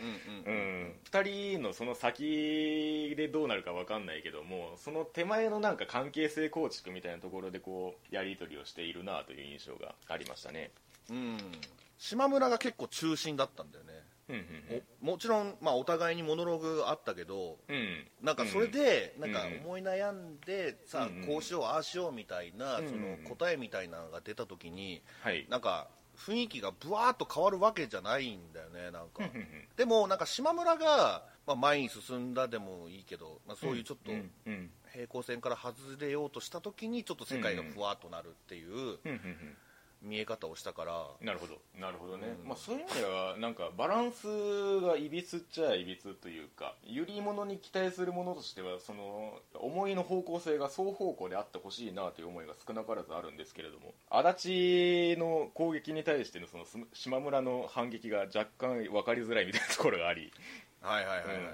[0.46, 0.84] うん。
[0.90, 10.70] ん、2人のその先でどうなるか分かんないけどもその手前のなんか関係性構築みたいなところでこうやり取りをしているなという印象がありましたね。
[11.10, 11.38] うん。
[11.96, 13.92] 島村が結構中心だったんだよね。
[14.28, 17.74] うんうんおもちろん、まあ、お互いにモノローグあったけどうん。
[17.74, 19.60] うんなんかそれで、なんかうん。
[19.64, 22.88] 思い悩んで、さあうんこうしようああしようみたいな、うん。
[22.88, 25.46] その答えみたいなのが出た時にはい。
[25.48, 25.88] なんか
[26.18, 29.22] 雰囲気がブワーッと変わるわけじゃないんだよねなんか、
[29.76, 34.12] でもなんか島村が、まあ、前に進んだでもいいけど、まあ、そういうちょっと
[34.92, 38.98] 平行線から外れようとした時にちょっと世界がふわっとなるっていう
[40.02, 41.06] 見え方をしたから。
[41.20, 41.58] なるほど。
[41.78, 42.48] なるほどね、うん。
[42.48, 44.26] まあ、そういう意味ではなんかバランス
[44.80, 60.32] がいびつっちゃいびつというかゆり物に期待するものとしてはその思いの方向性が双方向であってほしいなという思いが少なからずあるんですけれども足立の攻撃に対してのそのす島村の反撃が若干分かりづらいみたいなところがあり。
[60.80, 61.44] はいはいはいはい、はい。
[61.44, 61.50] うん。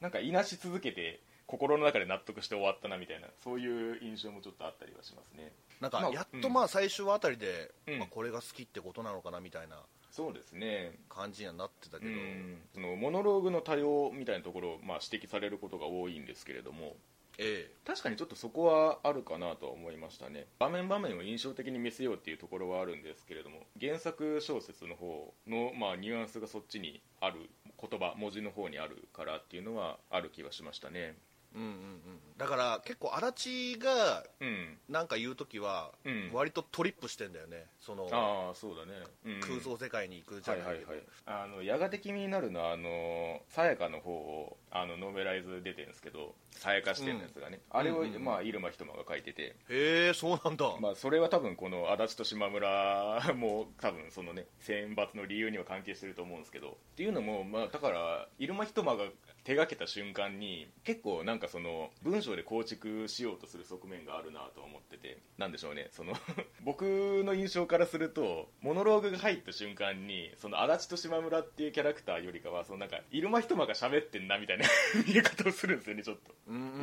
[0.00, 5.52] なんかいなし続けて心の中で納得して終わったなみたいなそういう印象もちょっとあったりはしますね。
[5.80, 6.54] まあなんかやっとうん。
[6.54, 7.98] まあ最終あたりで、うん。
[7.98, 9.76] まあ、これが好きってことなのかなみたいな。
[10.10, 10.92] そうですね。
[11.08, 12.58] 感じにはなってたけど、うん。
[12.72, 16.96] そのモノローグの多様みたいなところを、まあ、指摘されることが多いんですけれども
[17.38, 20.46] え確かにちょっとそこはあるかなとは思いましたね。
[20.58, 30.94] 場面場面を印象的に見せようっていうところはあるんですけれども原作小説の方の、まあ、ニュアンスがそっちにある言葉文字の方にあるからっていうのはある気はしましたね。
[30.94, 31.14] え
[31.54, 32.20] うんうんうん。
[32.36, 34.78] だから結構足立がうん。
[34.88, 36.30] なんか言う時はうん。
[36.32, 37.66] 割とトリップしてんだよね。
[37.80, 38.92] そのああそうだね、
[39.24, 41.04] うん空想世界に行くじゃないけど、はいはいはい。
[41.26, 48.14] あのやがて君になるのはあのさやかの方をあのノベライズ出てるんですけどさやか視点のやつがね、あれを、うんうん。
[48.14, 59.04] うんまあ、入間ひとまが書いてて、へえそうなんだ、まあ、それは多分この足立と島村 も多分そのね選抜の理由には関係してると思うんですけどっていうのも、まあ、だから入間ひとまが
[59.44, 66.14] 手がけた瞬間に結構なんかその文章で構築しようとする側面があるなと思っててなんでしょうねその
[66.64, 66.82] 僕
[67.24, 74.63] の印象からするとモノローグが入った瞬間にその足立と島村っていうキャラクターよりかはそのなんか入間ひとまが喋ってんなみたいな
[75.06, 76.34] 見え方をするんですよねちょっと。
[76.48, 76.80] うんうんうんうんう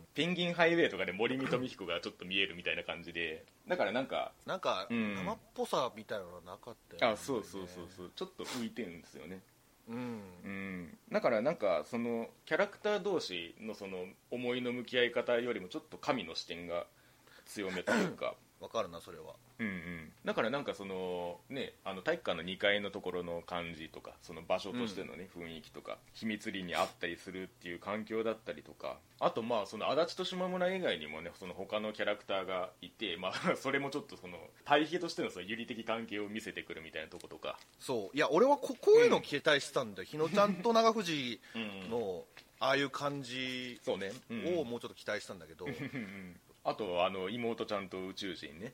[0.00, 3.44] んペンギンハイウェイとかで森見と美彦がちょっと見えるみたいな感じで。
[3.66, 5.14] だからなんかなんかうん。
[5.16, 8.12] 生っぽさみたいなのはなかったよねあそうそうそうそう。
[8.14, 9.42] ちょっと浮いてるんですよね。
[9.88, 9.96] うん。
[9.96, 10.98] うん。
[11.10, 16.86] だからなんかそのキャラクター同士のその思いの向き合い方よりもちょっと神の視点が
[17.46, 19.34] 強めというかわかるなそれは。
[19.58, 20.12] うんうん。
[20.24, 37.58] だからなんかそのねあの体育館の2階のところの感じとかその場所としてのね、雰囲気とか秘密裏にあったりするっていう環境だったりとかあとまあその足立と島村以外にもねその他のキャラクターがいてまあ それもちょっとその対比としてのその有利的関係を見せてくるみたいなとことか。
[37.78, 38.16] そう。
[38.16, 41.90] いや俺はここういうの期待してたんだよ、日野ちゃんと長藤うん。
[41.90, 42.24] の
[42.60, 48.72] ああいう感じをもうちょっと期待したんだけど、うんあとあの妹ちゃんと宇宙人ね。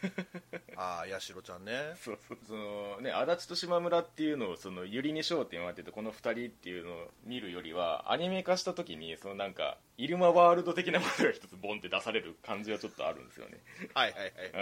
[0.76, 1.92] ああ八代ちゃんね。
[1.96, 13.60] そうそうそのね足立と島村っていうのをそのゆりに焦点を当ててこの2人っていうのを見るよりはアニメ化した時にそのなんかイルマワールド的なものが一つボンって出される感じはちょっとあるんですよね。
[13.92, 14.58] はいはいはいう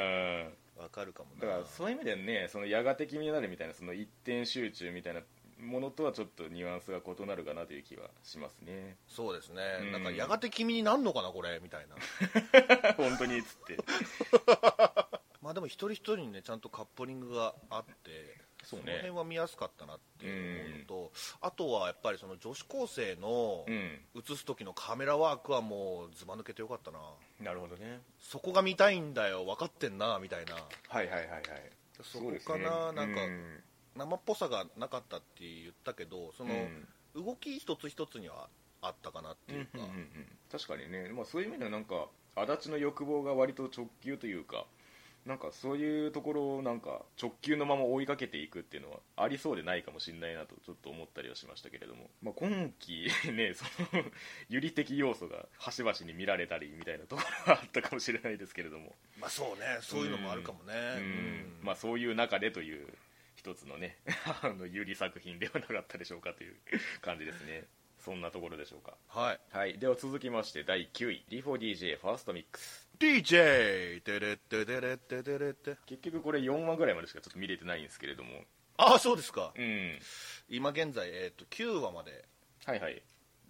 [0.49, 0.57] ん。
[0.77, 5.23] わかるかもだなからそういう意味ではねそのやがて気になるみたいなその一点集中みたいな
[5.61, 8.97] ものとはちょっとニュアンスが異なるかなという気はしますね。
[9.09, 9.93] そうですね、うん。
[9.93, 11.97] なんかやがて君になんのかなこれみたいな。
[12.97, 13.79] 本当にっつって。
[15.41, 18.87] まあでも一人一人にねちゃんとカップリングがあってそうね。
[18.87, 24.01] の辺は見やすかったなっていう思うのと、あとはやっぱりその女子高生のうん。
[24.17, 26.99] 映す時のカメラワークはもうずば抜けてよかったな。
[27.41, 28.03] なるほどね。
[28.19, 30.55] そこが見たいんだよ分かってんなみたいな。
[30.55, 31.43] はいはいはいはい。
[32.03, 33.63] そこかな、なんかうん
[33.97, 36.89] 生っぽさがなかったって言ったけどその、うん。
[37.17, 38.49] 動き一つ一つには
[38.83, 40.09] あったかなっていうか、うんうんうん
[40.53, 42.07] 確かにね、まあ、そういう意味ではなんか
[42.37, 44.65] 足立の欲望が割と直球というか
[45.27, 53.65] なんかそういうところをなんか直球のまま追いかけていくっていうのはありそうでないかもしれないなとちょっと思ったりはしましたけれども、まあ、今期ね そ
[53.97, 54.05] の
[54.49, 59.79] 有利的要素が端々に見られたりみたいなところはあったかもしれないですけれども、まあそうね。
[59.81, 61.03] そういうのもあるかもね、うん。
[61.03, 61.59] うん。
[61.65, 62.87] まあ、そういう中でという
[63.47, 63.97] 一つのね
[64.43, 66.57] あの有利作品ではなかったでしょうかという
[67.01, 67.69] 感じですね。
[67.97, 68.97] そんなところでしょうか。
[69.09, 69.41] はい。
[69.51, 71.25] はい、では続きまして第9位。
[71.29, 72.89] D4DJ ファーストミックス。
[72.99, 75.77] DJ テレッテテレッテテレッテ。
[75.87, 78.45] 結局これ4話ぐらいまでしかちょっと見れてないんですけれども。
[78.79, 79.53] ああそうですか。
[79.57, 79.99] うん。
[80.49, 82.25] 今現在、えー、と9話まで
[82.65, 83.03] はいはい。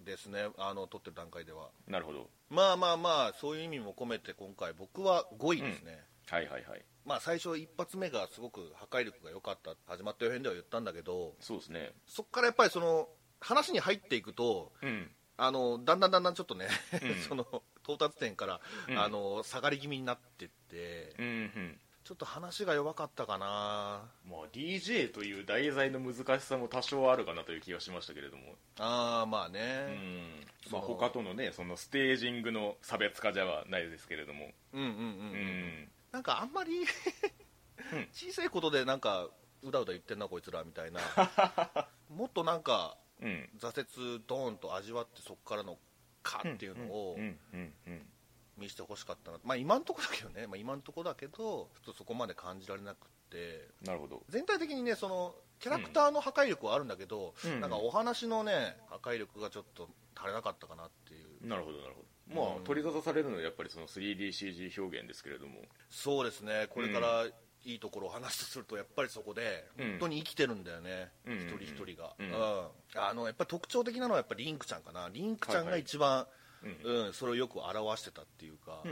[0.05, 0.49] ですね。
[0.59, 1.71] あの撮ってる段階では。
[1.89, 2.29] なるほど。
[2.51, 6.85] まあまあまあそういう意味も込めて今回僕は5位ですね、はいはいはい。
[7.05, 11.93] まあ最初一発目がすごく破壊力が良かった始まった予編では言ったんだけどそうですね。
[12.07, 13.09] そこからやっぱりその
[13.41, 15.11] 話に入っていくとうん。
[15.39, 16.67] あのだんだんだんだんちょっとね、
[17.03, 17.15] うん。
[17.29, 17.47] その
[17.85, 18.99] 到達点から、うん。
[18.99, 21.81] あの下がり気味になってって、うんうん。
[22.05, 24.09] ちょっと話が弱かったかな。
[24.25, 28.55] まあ DJ という題材の難しさも多少あるかなという気がしましたけれども。
[28.79, 29.61] ああまあうね、
[29.95, 34.53] んまあ他とのねそのステージングの差別化じゃないですけれども。
[34.73, 35.83] うん、うんうんううん。
[35.83, 36.73] んなんかあんまり
[38.11, 39.29] 小さいことでなんか
[39.63, 41.01] うだうだ言ってんなこいつらみたいな。
[42.09, 43.51] もっとなんかうん。
[43.59, 45.77] 挫折ドーンと味わってそこからの
[46.23, 47.19] かっていうのを
[48.57, 53.69] 見せてほしかったな、まあ今んとこだけどね、まあ、今んとこだけどちょっとそこまで感じられなくって。
[53.83, 54.23] なるほど。
[54.31, 57.61] 全体的にねそのキャラクターの破壊力はあるんだけど、うん。
[57.61, 61.47] なんかお話のね破壊力がちょっと足りなかったかなっていう。
[61.47, 62.65] なるほどなるほどまあ、うん。
[62.65, 65.63] 取り沙汰されるのはやっぱりその 3DCG 表現ですけれども。
[65.91, 66.67] そうですね。
[66.71, 67.27] これから
[67.65, 69.91] いいところを話すとするとやっぱりそこでうん。
[69.93, 71.37] 本当に生きてるんだよね、うん。
[71.39, 72.27] 一人一人が、うん。
[72.27, 72.69] うん。
[72.97, 75.09] あのやっぱり特徴的なのはやっぱりリンクちゃんかな。
[75.13, 76.27] リンクちゃんが一番、
[76.85, 77.07] うん。
[77.07, 78.89] うん、それをよく表してたっていうか、う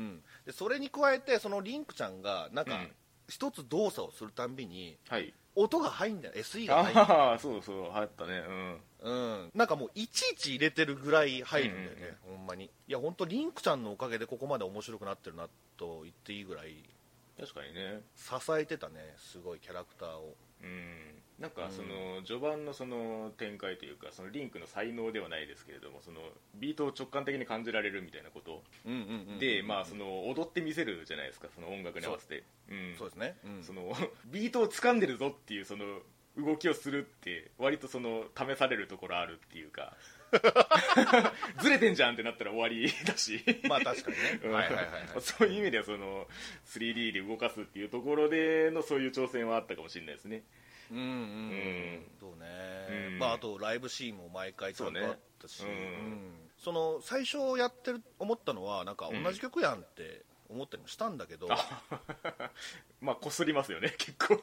[0.00, 2.90] んでそれに加えてそのリンクちゃんがなんかうん。
[3.28, 5.34] 一つ動作をするたんびにはい。
[5.56, 6.34] 音が入んだよ。
[6.34, 7.06] SE が入んだよ。
[7.08, 8.44] ああそうそうあったね。
[8.46, 8.80] うん、
[9.54, 12.64] なんかもういちいち入れてるぐらい入るんだよね、ほんまに。
[12.64, 16.96] いや本当リンクちゃんのおかげでここまで面白くなってるなと言っていいぐらいうん
[17.38, 18.00] 確かにね。
[18.16, 20.34] 支えてたねすごいキャラクターを。
[20.62, 21.22] うん。
[21.38, 26.20] なんかその序盤のその展開というかそのリンクの才能ではないですけれどもその
[26.54, 28.62] ビートを直感的に感じられるみたいなこと。
[28.86, 28.98] うんうん
[29.34, 32.44] うんでまあその踊ってみせるじゃないですかその音楽に合わせて。
[32.70, 32.94] うん。
[32.96, 33.62] そうですね、うん。
[33.62, 33.94] その
[34.32, 36.00] ビートを掴んでるぞっていうその
[36.36, 39.96] 動きをするって割とその試されるところあるっていうか。
[41.62, 43.42] ずれてんじゃんってなったら終わりだし。
[43.68, 44.40] まあ確かにね。
[44.42, 44.52] うん。
[44.52, 46.26] はいはいはい、はい、そういう意味ではその
[46.66, 50.42] 3D で動かすっていうところでのそういう挑戦はあったかもしれないですね。
[50.90, 53.18] うんうんそうね、うん。
[53.18, 55.62] まああとライブシーンも毎回ちゃんとあったし。
[56.58, 61.48] その最初やってる思ったのはなんか同じ曲やんって思ったりもしたんだけど、
[63.00, 64.40] まあこすりますよね結構。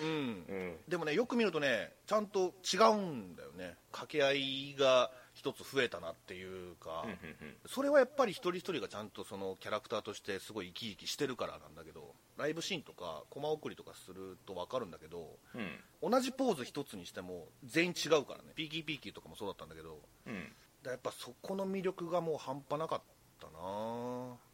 [0.00, 0.06] うん。
[0.06, 0.80] うん。
[0.88, 3.76] でもねよく見るとねちゃんと違うんだよね。
[3.90, 7.18] 掛け合いが一つ増えたなっていうか、うんうん
[7.66, 18.52] それはやっぱり一人一人がちゃんとそのキャラクターとしてすごい生き生きしてるからなんだけどライブシーンとかコマ送りとかすると分かるんだけどうん同じポーズ一つにしても全員違うからね。
[18.54, 19.98] ピーキーピーキーとかもそうだったんだけど。
[20.26, 20.52] うん。
[20.82, 23.02] だやっぱそこの魅力がもう半端なかっ
[23.40, 23.52] たな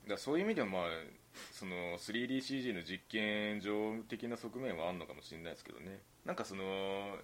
[0.09, 0.83] だそういう意味ではまあ
[1.53, 6.01] その 3DCG の実験上的な側面はあるのかもしれないですけどね。
[6.25, 6.63] なんかその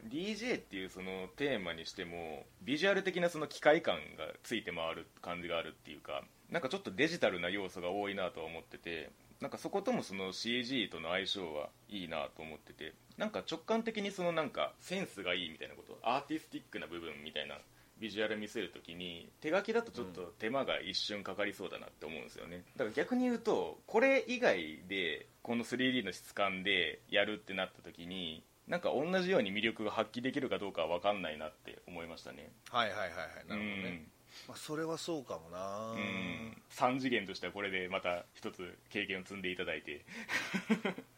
[0.08, 9.10] DJ っていうそのテーマにしてもビジュアル的なその機械感がついて回る感じがあるっていうかなんかちょっとデジタルな要素が多いなとは思ってて
[9.40, 17.56] なんかそこともその CG との相性はいいなと思っててなんか直感的にそのなんかセンスがいいみたいなことアーティスティックな部分みたいな
[18.00, 22.64] ビジュアル見せるときに手書きだとちょっと手間が一瞬かかりそうだなって思うんですよね。
[22.76, 32.50] だから逆に言うとこれ以外でこの 3D の質感でやるってなった時になんか同じように魅力が発揮できるかどうかは分かんないなって思いましたね。
[32.70, 33.48] はいはいはいはい。
[33.48, 34.06] なるほどね、
[34.48, 35.90] まあ、それはそうかもな。
[35.90, 40.04] うん、うん、3次元としてはこれでまた一つ経験を積んでいただいて。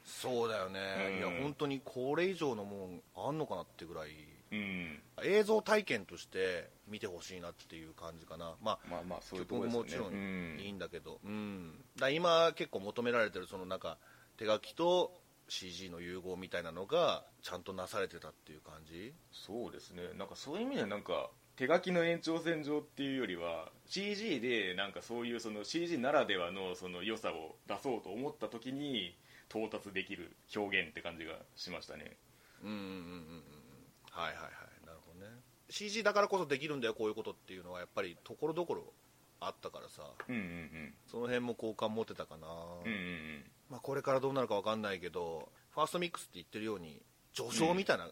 [0.05, 0.81] そうだよね、
[1.13, 1.19] うん。
[1.19, 4.11] いや本当にこれ以上のもんあんのかなってぐらい
[4.53, 5.03] うん。
[5.25, 8.55] 映像体験として見てほしいなっていう感じかな。
[8.63, 10.13] まあまあまあそういうとこ曲もちろん
[10.61, 11.73] いいうんんだけど、うん。
[11.97, 13.99] だから今結構求められてるそのなんか
[14.37, 15.13] 手書きと
[15.49, 19.13] CG の融合みたいなのがちゃんとなされてたっていう感じ？
[19.33, 20.03] そうですね。
[20.19, 29.15] なんかそういう意味ではなんか手書きの延長線上っていうよりは CG でなんかそういうその CG ならではのその良さを出そうと思った時に
[29.51, 32.17] 到達できる表現って感じがしましたね。
[32.65, 33.62] うんうんうんうんうん
[34.13, 34.87] はいはいはい。
[34.87, 35.33] なるほどね。
[35.69, 38.93] CG だからこそできるんだよこういうことっていうのはやっぱりところどころ
[39.41, 40.03] あったからさ。
[40.29, 40.95] うんうんうん。
[41.11, 42.47] その辺も好感持てたかな、
[42.85, 47.01] うんうんまあ、これからどうなるか分かんないけどファーストミックスって言ってるように
[47.33, 48.09] 序章みたいな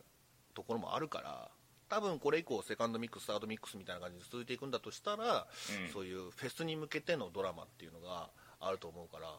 [0.55, 1.51] ところもあるから、
[1.90, 5.46] 多分これ以降セカンドミックスサードミックスみたいな感じで続いていくんだとしたら、
[5.84, 5.92] うん。
[5.92, 8.30] そういうフェスに向けてのドラマっていうのが
[8.61, 9.34] あると思うから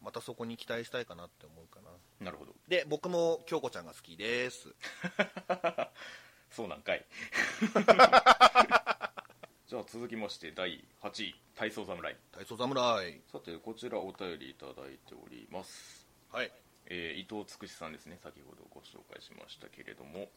[0.00, 1.90] またそこに期待したいかなって思うかな。
[1.90, 2.54] うんなるほど。
[2.68, 4.74] で僕も京子ちゃんが好きです。
[6.50, 7.04] そうなんかい。
[9.66, 11.34] じゃあ続きまして第8位。
[11.56, 12.16] 体操侍。
[12.32, 13.20] 体操侍。
[13.32, 16.06] さてこちらお便りいただいております。
[16.30, 16.52] はい
[16.88, 18.18] えー伊藤つくしさんですね。
[18.22, 20.28] 先ほどご紹介しましたけれども、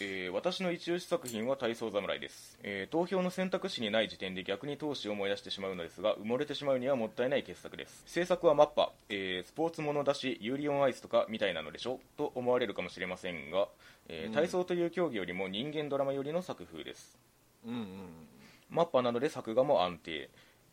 [0.00, 8.02] えー私の一押し作品は体操侍です、えー投票の選択肢にない時点で逆に闘志を燃やしてしまうのですが埋もれてしまうにはもったいない傑作です。
[8.06, 12.00] 制作はマッパ、えースポーツものだしユーリオンアイスとかみたいなのでしょ？
[12.16, 13.68] と思われるかもしれませんが、
[14.08, 17.18] え体操という競技よりも人間ドラマ寄りの作風です。
[17.66, 17.82] うんうん。
[18.70, 20.30] マッパなので作画も安定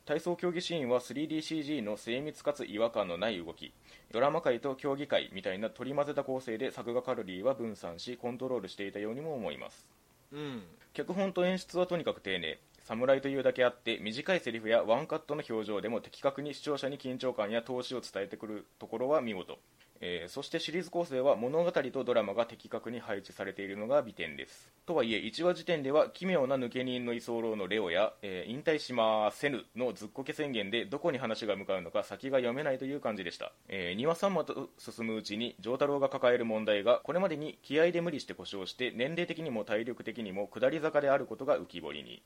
[0.10, 3.72] 体操競技シーンは 3DCG の精密かつ違和感のない動き。
[4.12, 9.86] ドラマ界と競技界みたいな取り混ぜた構成で作画カロリーは分散しコントロールしていたようにも思います。
[10.32, 10.64] うん。
[10.94, 12.58] 脚本と演出はとにかく丁寧。
[12.86, 19.60] 侍というだけあって短いセリフやワンカットの表情でも的確に視聴者に緊張感や闘志を伝えてくるところは見事、
[20.02, 24.72] えーそしてシリーズ構成は物語とドラマが的確に配置されているのが美点です。
[24.86, 42.22] とはいえ1話時点では奇妙な抜け人の居候のレオや、えー引退しませぬのずっこけ宣言でどこに話が向かうのか先が読めないという感じでした、え2話3話と進むうちに丈太郎が抱える問題がこれまでに気合で無理して故障して年齢的にも体力的にも下り坂であることが浮き彫りに。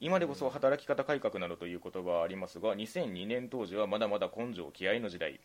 [0.00, 5.40] 今でこそ働き方改革などという言葉はありますが2002年当時はまだまだ根性気合の時代。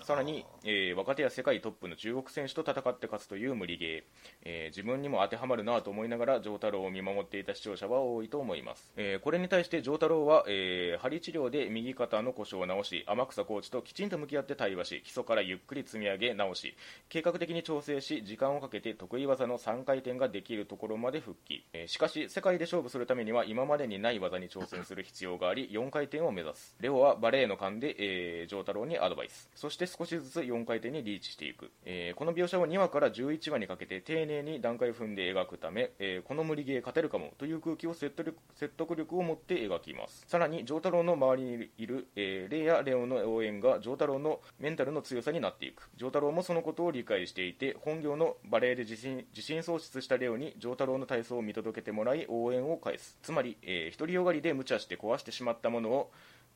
[0.00, 4.02] さらに、えー若手や世界トップの中国選手と戦って勝つという無理ゲー、
[4.42, 16.74] えー自分にも当てはまるなと思いながら丈太郎を見守っていた視聴者は多いと思います、えーこれに対して丈太郎は、えー針治療で右肩の故障を直し天草コーチときちんと向き合って対話し基礎からゆっくり積み上げ直し
[17.08, 26.74] 計画的に調整し時間をかけて得意技の3回転ができるところまで復帰、えーしかし世界で勝負するためには今までにない技に挑戦する必要があり4回転を目指す。
[26.80, 29.48] レオはバレエの勘で、えー、丈太郎にアドバイス。
[29.54, 40.24] そして少しずつ4回転にリーチしていく、えーこの描写を2話から11話にかけて丁寧に段階を踏んで描くため、えーこの無理ゲー勝てるかもという空気を説得力説得力を持って描きます。
[40.28, 45.88] さらに丈太郎の周りにいる、えーレイやレオンの応援が丈太郎のメンタルの強さになっていく。
[45.96, 53.18] 丈太郎もそのことを理解していて本業のバレエで自信自信喪失したレオに丈太郎の体操を見届けてもらい応援を返す。
[53.22, 56.10] つまり、えー独りよがりで無茶して壊してしまったものを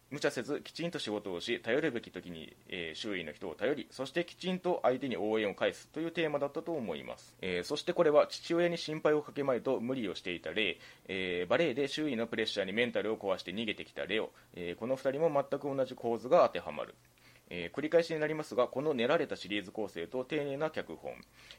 [0.09, 10.79] 無茶せずきちんと仕事をし頼るべき時に、えー周囲の人を頼りそしてきちんと相手に応援を返すというテーマだったと思います、えーそしてこれは父親に心配をかけまいと無理をしていた例、
[11.09, 16.95] えーバレエで周囲のプレッシャーにメンタルを壊して逃げてきたレオ、えこの2人も全く同じ構図が当てはまる。
[17.49, 21.13] えー繰り返しになりますがこの練られたシリーズ構成と丁寧な脚本。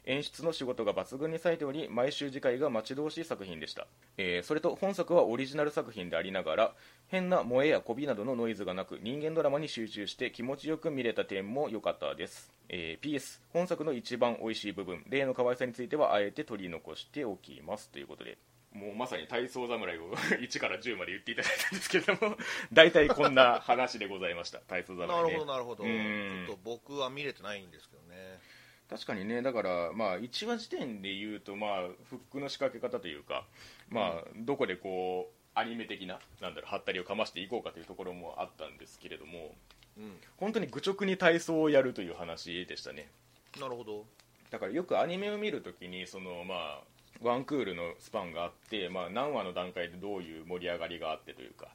[0.06, 6.74] 演出の仕事が抜群に冴えており毎週次回が待ち遠しい作品でした、えーそれと本作はオリジナル作品でありながら
[7.08, 17.90] 変な萌えや媚びなどのノイズがなく人間ドラマに集中して気持ちよく見れた点も良かったです、えー PS 本作の一番美味しい部分例の可愛さについてはあえて取り残しておきます。
[17.90, 18.38] ということで。
[18.74, 22.38] もうまさに体操侍を 1から10まで言っていただいたんですけれども
[22.72, 24.60] 大体こんな話でございました。
[24.60, 25.84] 体操侍、ね、なるほどなるほど。
[25.84, 26.48] ちうん。
[26.50, 28.40] ょっと僕は見れてないんですけどね。
[28.90, 33.46] 確かにねだからまあ1話時点で言うとまあフックの仕掛け方というか
[33.90, 39.56] まあどこでこうアニメ的ななんだろうハったりをかましていこうかというところもあったんですけれども
[39.98, 40.20] うん。
[40.38, 43.10] 本当に愚直に体操をやるという話でしたね。
[43.60, 44.06] なるほど。
[44.52, 46.84] だからよくアニメを見るときにそのまあ
[47.22, 51.68] ワンクールのスパンがあって、まあ、何話の段階でどういう盛り上がりがあってというか、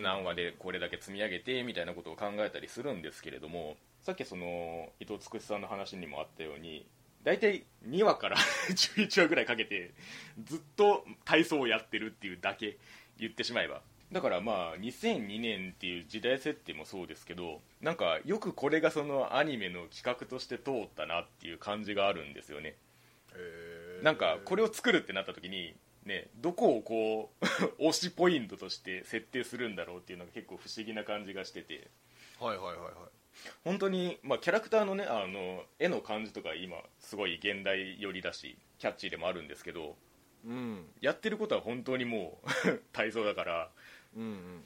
[0.00, 6.86] 何話でこれだけ積み上げてみたいなことを考えたりするんですけれどもさっきその伊藤つくしさんの話にもあったように
[7.24, 8.36] 大体2話から
[8.70, 9.92] 11話ぐらいかけて
[10.44, 12.78] ずっと体操をやってるっていうだけ
[13.18, 13.82] 言ってしまえば。
[14.10, 22.76] だからまあ2002年っていう時代設定もそうですけどなんかよくこれがそのアニメの企画として通ったなっていう感じがあるんですよね。
[23.32, 25.74] へーなんかこれを作るってなった時に
[26.04, 27.44] ねどこをこう
[27.88, 31.88] 推しポイントとして設定するんだろうっていうのが結構不思議な感じがしてて。
[32.40, 32.92] はいはいはいはい。
[33.64, 39.96] 本当にまあキャラクターのねあの絵の感じとか今すごい現代寄りだしキャッチーでもあるんですけど
[40.44, 40.90] うん。
[41.00, 43.70] やってることは本当にもう 体操だから
[44.16, 44.62] うんうんうん。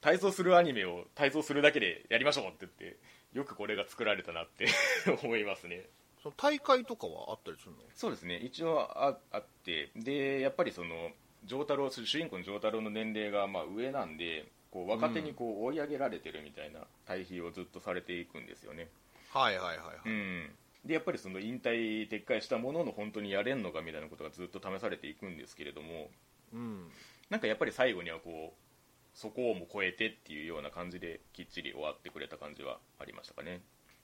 [0.00, 2.98] 体操するアニメを体操するだけでやりましょうって言って
[3.34, 4.66] よくこれが作られたなって
[5.22, 5.88] 思いますね
[6.22, 7.78] その大会とかはあったりするの？
[7.94, 8.36] そうですね。
[8.36, 9.90] 一応ああって。
[9.96, 11.10] でやっぱりその
[11.44, 18.88] 丈太郎主人公の丈太郎の年齢がまあ上なんでこう若手にこう追い上げられてるみたいな対比をずっとされていくんですよね、
[19.32, 20.50] はいはいはいはい、うん、
[20.84, 26.10] でやっぱりその引退撤回したものの本当にやれんのかみたいなことがずっと試されていくんですけれども
[26.52, 26.90] うん。
[27.30, 33.60] なんかやっぱり最後にはこうそこをも超えてっていうような感じできっちり終わってくれた感じはありましたかね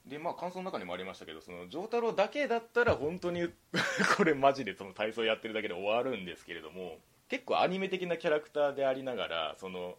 [0.06, 3.48] でまあ感想の中にもありましたけどその丈太郎だけだったら本当に
[4.16, 6.98] これマジでその体操やってるだけで終わるんですけれども
[7.28, 9.96] 結構アニメ的なキャラクターでありながらその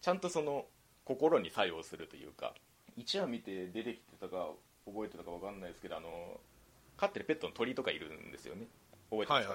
[0.00, 0.66] ちゃんとその
[1.04, 2.54] 心に作用するというか
[2.98, 4.50] 1話見て出てきてたか
[4.84, 6.40] 覚えてたか分かんないですけどあの
[6.96, 8.66] 飼ってるペットの鳥とかいるんですよね。
[9.10, 9.54] 覚えてますか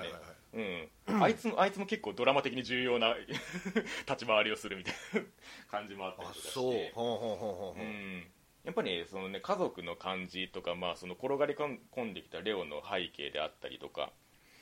[0.54, 3.16] ね、うん、あいつもあいつも結構ドラマ的に重要な
[4.08, 5.22] 立ち回りをするみたいな
[5.68, 6.52] 感じもあったりあとかして。
[6.52, 6.74] そう。
[6.94, 7.82] ほうほうほうほうほう。
[7.82, 8.28] うん、
[8.68, 14.12] やっぱりその、ね、家族の感じとか、まあ、その転がり込んできたレオの背景であったりとか、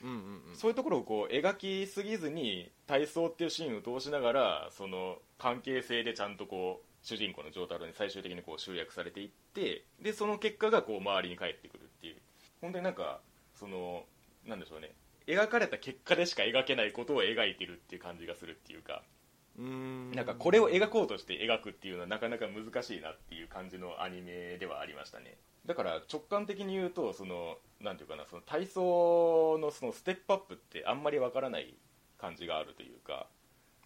[0.03, 0.19] うんうんう
[0.53, 0.55] ん。
[0.55, 12.17] そういうところをこう描きすぎずに体操っていうシーンを通しながらその関係性でちゃんとこう主人公の丈太郎に最終的にこう集約されていってでその結果がこう周りに返ってくるっていう。
[12.61, 13.21] 本当になんか
[13.55, 14.03] その
[14.45, 14.91] なんでしょうね。
[15.25, 19.01] 描かれた結果でしか描けないことを描いてるっていう感じがするっていうか
[19.57, 25.37] なんかこれを描こうとして描くっていうのはなかなか難しいなっていう感じのアニメではありましたね。
[25.65, 31.73] だから直感的に言うとそのなんていうかなその体操のそのステップアップってあんまりわからない
[32.19, 33.27] 感じがあるというか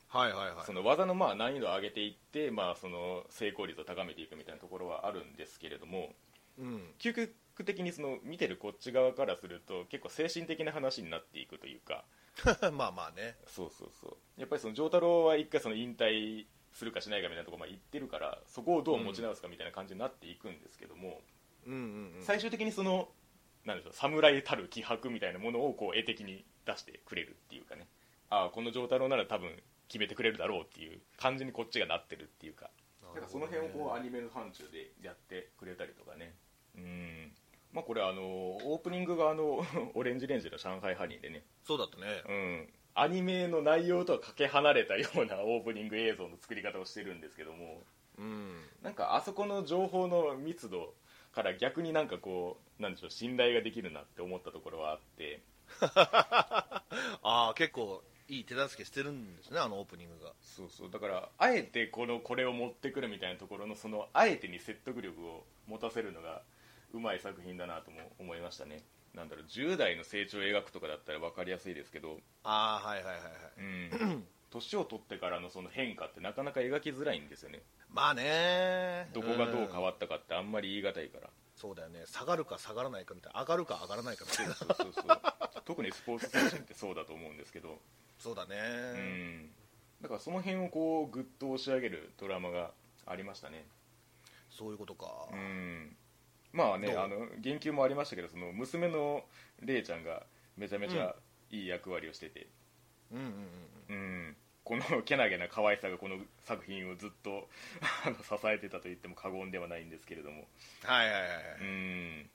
[0.09, 0.65] はいはいはい。
[0.65, 6.13] その技のまあ難易度を上げていって、まあ、その成功率を高めていくみたいなところはあるんですけれども
[6.57, 6.82] うん。
[6.99, 12.05] 究極的にその見てるこっち側からすると結構精神的な話になっていくというか。
[12.72, 13.36] まあまあね。
[13.47, 14.39] そうそうそう。
[14.39, 21.22] やっぱりその丈太郎は一回その引退するかしないかみたいなところまで行ってるからそこをどう持ち直すかみたいな感じになっていくんですけども、
[21.66, 22.24] うんうんうん。
[22.24, 23.12] 最終的にその
[23.66, 27.88] なんでしょう侍たる気迫みたいなものをこう絵的に出してくれるっていうかね。
[28.30, 32.70] ああこの丈太郎なら多分決めてくれるだろうっていう感じにこっちがなってるっていうか。
[33.01, 36.36] だからその辺をこうアニメの範疇でやってくれたりとかね。
[36.78, 37.34] うん
[37.74, 41.43] まあこれあのオープニングがあの オレンジレンジの上海ハニーでね。
[41.63, 42.24] そうだったね。
[42.28, 47.84] うん、アニメの内容とはかけ離れたような オープニング映像の作り方をしてるんですけども。
[48.17, 48.65] うん。
[48.82, 50.95] なんかあそこの情報の密度
[51.32, 55.41] から逆になんかこうなんでしょう信頼ができるなって思ったところはあって。
[55.82, 56.84] あ
[57.22, 60.34] あ結構いい手助けしてるんですねあのオープニングが。
[60.41, 60.91] そうそう。
[60.91, 66.41] だからあえてこのこれを持ってくるみたいなところのそのあえてに説得力を持たせるのが
[66.93, 68.83] うまい作品だなとも思いましたね。
[69.13, 72.19] なんだろう10代の成長を描くとかだったら分かりやすいですけど。
[72.43, 73.31] ああはいはいはいはい。
[73.57, 73.61] う
[74.17, 74.27] ん。
[74.51, 77.61] 年を取ってからのその変化ってなかなか描きづらいんですよね。
[77.91, 79.09] まあね。
[79.13, 82.03] どこがどう変んわったかってあんまり言い難いから、そうだよね。
[82.07, 84.53] 下がるか下がらないかみたいな上がるか上がらないかみたいな。
[84.55, 85.05] そうそうそう。
[85.65, 87.77] 特にスポーツ選手ってそうだと思うんですけど、
[88.17, 88.55] そうだね。
[88.95, 89.51] うん。
[90.01, 92.71] だからその辺をこうグッと押し上げるドラマが
[93.05, 93.65] ありましたね。
[94.49, 95.27] そういうことか。
[95.31, 95.95] うん
[96.51, 99.23] まあねあの言及もありましたけどその娘の
[99.61, 100.23] レイちゃんが
[100.57, 101.15] めちゃめちゃ
[101.51, 102.47] いい役割をしてて、
[103.11, 103.25] うんうん
[103.89, 104.35] うんうん。
[104.63, 107.49] このけなげな可愛さがこの作品をずっと
[108.05, 110.47] あの支えてたと言っても過言ではないんですけれども。
[110.83, 112.29] はいはいはいはいうん。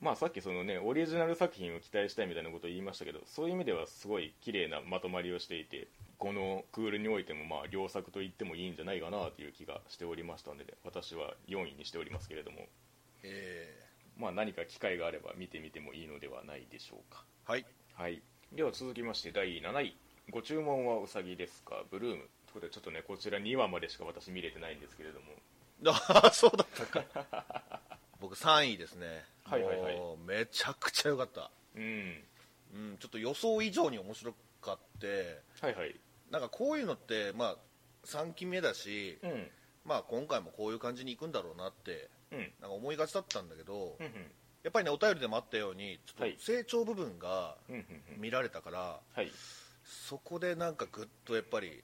[0.00, 12.66] まあさっきそのねオリジナル作品を期待したいみたいなことを言いましたけどそういう意味ではすごい綺麗なまとまりをしていてこのクールにおいてもまあ良作と言ってもいいんじゃないかなという気がしておりましたので私は4位にしておりますけれども
[13.22, 17.24] えまあ何か機会があれば見てみてもいいのではないでしょうか。
[17.46, 17.66] ーはい。
[17.94, 18.22] はい。
[18.52, 19.96] では続きまして第7位。
[20.30, 21.84] ご注文はうさぎですか？
[21.90, 22.18] ブルーム。
[22.18, 25.26] ということでちょっとねこちら2話までしか私見れてないんですけれども。
[25.86, 27.80] ああそうだったか。
[28.20, 29.24] 僕3位ですね。
[29.44, 30.16] はいはいはい。
[30.26, 31.50] めちゃくちゃ良かった。
[31.74, 32.24] うん。
[32.74, 35.40] うん、ちょっと予想以上に面白かって。
[35.60, 35.98] はいはい。
[36.30, 37.56] なんかこういうのって、まあ、
[38.04, 39.50] 3期目だし、うん。
[39.84, 44.06] まあ、今回もこういう感じにいくんだろうなってうんなんか思いがちだったんだけど、うん
[44.62, 46.32] やっぱりねお便りでもあったようにちょはい。
[46.32, 48.20] っと成長部分がうんうんうん。
[48.20, 49.32] 見られたから、はい。
[49.84, 51.82] そこでなんかぐっとやっぱり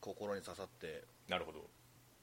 [0.00, 1.60] 心に刺さってなるほど。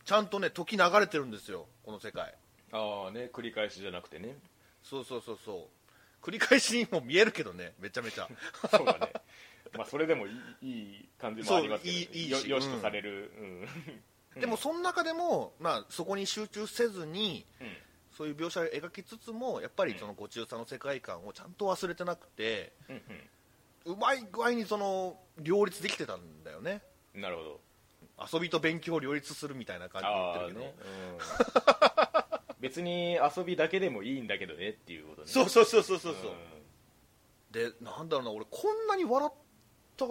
[0.03, 2.35] ちゃんとね時流れてるんですよこの世界。
[2.73, 4.35] ああね繰り返しじゃなくてね。
[4.83, 6.25] そうそうそうそう。
[6.25, 8.27] 繰り返しにも見えるけどねめちゃめちゃ。
[8.69, 9.13] そうだね。
[9.77, 10.31] まあそれでもい
[10.61, 13.31] いいい感じもありますけど、ね、いいいいよしとされる。
[13.37, 13.67] うん、
[14.39, 17.67] でもその中でも、まあ、そこに集中せずにうん。
[18.15, 22.71] そういう描写を描きつつもやっぱりそのご中佐の世界観をちゃんと忘れてなくて
[23.85, 26.83] うまい具合にその両立できてたんだよね。
[27.15, 27.59] うんなるほど。
[28.33, 30.75] 遊びと勉強を両立するみたいな感じで言ってるけど、ね、
[32.47, 35.27] うん、 別に遊びだけでもいいんだけどねっていうことね。
[35.27, 36.35] そうそうそうそうそうそう、ん。
[37.51, 39.33] でなんだろうな俺こんなに笑っ
[39.97, 40.05] た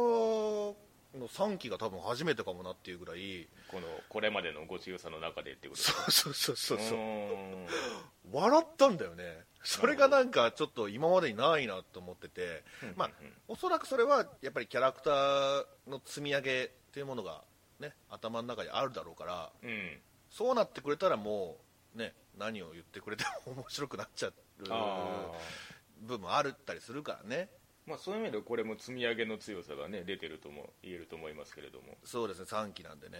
[1.18, 3.48] の3期が多分初めてかもなっていうぐらい。
[3.68, 6.98] このこれまでのご中佐の中でってことそうそうそうそうそう。
[6.98, 7.66] うん。
[8.32, 9.44] 笑ったんだよね。
[9.62, 12.64] それがなんかちょっと今までにないなと思ってて。
[12.82, 13.10] うんまあ
[13.48, 17.42] おそらくそれはやっぱりキャラクターの積み上げっていうものが
[17.80, 19.50] ね頭の中にあるだろうから。
[19.62, 20.00] うん。
[20.30, 21.58] そうなってくれたらも
[21.94, 24.34] うね何を言ってくれても面白くなっちゃう
[24.70, 25.32] あ
[26.00, 27.48] 部分あるったりするからね。
[27.50, 31.96] ーまあそういう意味でこれも積み上げの強さがね出てるとも言えると思いますけれども。
[32.04, 33.18] そうですね3期なんでね。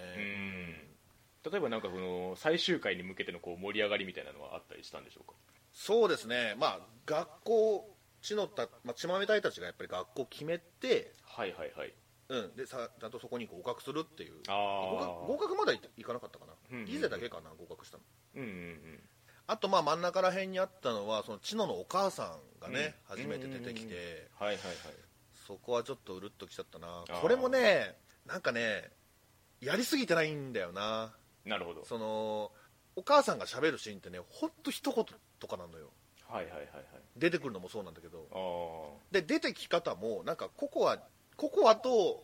[1.45, 1.51] うん。
[1.51, 5.33] 例えばなんかその最終回に向けてのこう盛り上がりみたいなのはあったりしたんでしょうか？
[5.73, 6.55] そうですね。
[6.57, 11.93] まあ学校血のた、まあ、血豆隊たちがやっぱり学校決めてはいはいはい。
[12.29, 14.35] うん、でさちゃんとそこに合格するっていう。
[14.47, 14.97] あ合
[15.27, 16.87] 格合格まだいいかなかったかな、うんうんうん。
[16.87, 18.03] リゼだけかな合格したの。
[18.35, 18.99] うんうん
[19.45, 23.17] あとまあ真ん中ら辺にあったのはそのチノのお母さんがね、うん。
[23.17, 24.75] 初めて出てきて、はいはいはい。
[25.47, 27.03] そこはちょっとうるっときちゃったな。
[27.21, 27.95] これもね
[28.25, 28.89] なんかね
[29.59, 31.13] やりすぎてないんだよな。
[31.45, 31.85] なるほど。
[31.85, 32.51] その
[32.95, 35.05] お母さんが喋るシーンってねほんと一言
[35.39, 35.89] とかなのよ。
[36.27, 36.83] はいはいはいはい。
[37.17, 38.27] 出てくるのもそうなんだけど。
[38.31, 40.97] あで出てき方もなんかココア
[41.35, 42.23] ココアと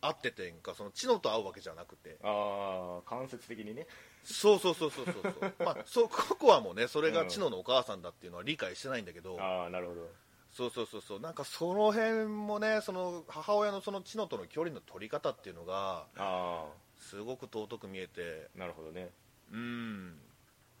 [0.00, 2.18] 会っててんかそのチノと会うわけじゃなくて。
[2.22, 3.86] あああ間接的にね
[4.26, 5.14] そうそうそうそうそう。
[5.22, 10.10] そうまあそうココアもねそれがチノのお母さんだっていうのは理解してないんだけど、ああなるほど。
[10.52, 11.20] そうそうそうそう。
[11.20, 16.66] なんかその辺もねその母親のそのチノとの距離の取り方っていうのがあ
[16.98, 18.48] すごく尊く見えて。
[18.56, 19.10] あなるほどね。
[19.52, 20.20] うん。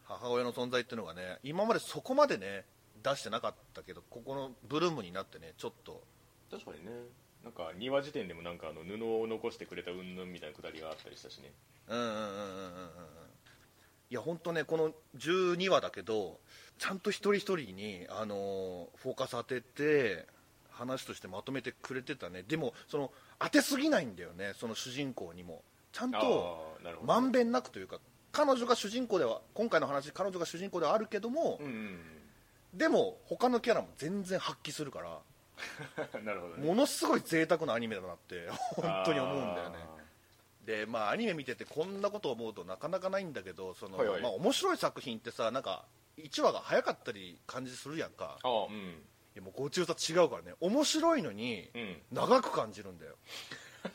[0.04, 2.64] 母親の存在っていうのがね今までそこまでね
[3.02, 6.02] 出してなかったけどここのブルームになってねちょっと。
[6.50, 6.90] 確かにね。
[7.44, 11.52] なんか2話時点でもなんかあの布を残してくれた云々みたいなくだりがあったりしたしね。
[11.88, 13.25] うんうんうんうんうんうん
[14.10, 16.38] いや本当ねこの12話だけど
[16.78, 20.26] ちゃんと一人一人に、あのーフォーカス当てて
[20.70, 22.44] 話としてまとめてくれてたね。
[22.46, 25.62] でもその当てすぎないんだよねその主人公にも。
[25.92, 27.98] ちゃんとまんべんなくというか
[28.30, 32.00] 彼女が主人公では今回の話彼女が主人公ではあるけども、うんうん
[32.74, 35.18] でも他のキャラも全然発揮するから
[36.18, 36.66] うん なるほどね。
[36.66, 39.78] ものすごい贅沢なアニメだなって本当に思うんだよね
[40.66, 44.22] でまあアニメ見ててこんなこと思うとなかなかないんだけどその、はいはい。
[44.22, 45.84] まあ、面白い作品ってさなんか
[46.18, 48.38] 1話が早かったり感じするやんか。
[48.42, 48.72] ああうん。
[48.72, 50.54] いやもうご中と違うからね。
[50.60, 51.96] 面白いのにうん。
[52.12, 53.14] 長く感じるんだよ。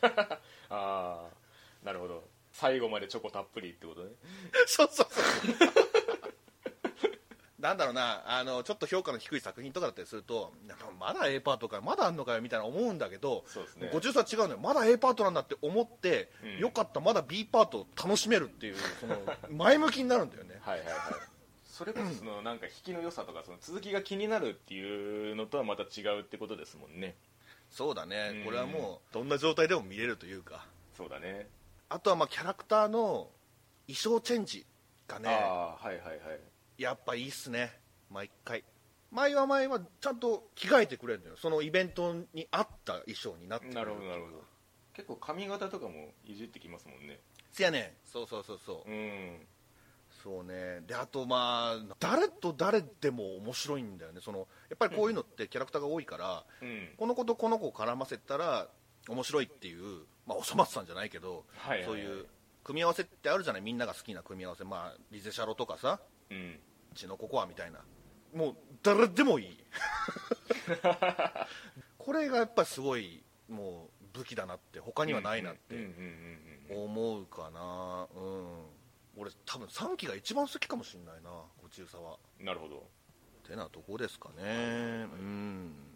[0.00, 0.38] あ
[0.70, 1.28] あ
[1.84, 2.24] なるほど。
[2.52, 4.10] 最後までチョコたっぷりってことね。
[4.66, 6.01] そうそうそう
[7.62, 10.52] なんだろうなあのちょっと評価の低い作品とかだったりすると
[10.98, 13.90] まだ A パートかまだあんのかよみたいな思うんだけどそうですね。
[13.92, 14.58] ご中さ違うのよ。
[14.58, 16.58] まだ A パートなんだって思って、うん。
[16.58, 19.16] よかったまだ B パートを楽しめるっていうその
[19.56, 20.58] 前向きになるんだよね。
[20.60, 20.96] はいはいはい。
[21.70, 27.14] それこそその なんか引きの良さとかその続きが気になるっていうのとはまた違うってことですもんね。
[27.70, 28.44] そうだね、うん。
[28.44, 30.66] これはもうどんな状態でも見れるというか。
[30.96, 31.48] そうだね。
[31.88, 33.30] あとはまあキャラクターの
[33.86, 34.66] 衣装チェンジ
[35.06, 37.72] がねああはいはいはいやっぱいいっすね。
[38.10, 38.64] 毎回。
[39.10, 41.36] 前は前はちゃんと着替えてくれるのよ。
[41.36, 44.42] そのイベントに合った衣装になってくれなるほどなるほど。
[44.94, 47.20] 結構髪型とかもいじってきますもんね。
[47.50, 48.08] せやねん。
[48.10, 48.90] そうそうそうそう。
[48.90, 49.46] うん。
[50.22, 50.80] そうね。
[50.86, 54.20] であとまあ誰と誰でも面白いんだよね。
[54.22, 56.88] そのやっぱりこういうのってキャラクターが多いから、うん。
[56.96, 58.68] この子とこの子を絡ませたら
[59.08, 61.86] 面白いっていう、まあ、おそ松さんじゃないけど、はいはいはい。
[61.86, 62.26] そういう
[62.64, 63.62] 組み合わせってあるじゃない？
[63.62, 66.00] みんなが好きな組み合わせ、まあ、リゼシャロとかさ
[66.32, 66.60] うん。
[66.94, 67.80] 血のココアみたいな。
[68.34, 69.58] もう誰でもいい。
[71.98, 75.76] これがやっぱりすごいもう武器だなって他にはないなって
[76.70, 78.08] 思うかな。
[78.14, 78.66] うん。
[79.16, 81.30] 俺多分3期が一番好きかもしれないな
[81.62, 82.18] ご中佐は。
[82.40, 82.88] うんなるほど。
[83.46, 85.06] てなとこですかね。
[85.12, 85.91] うん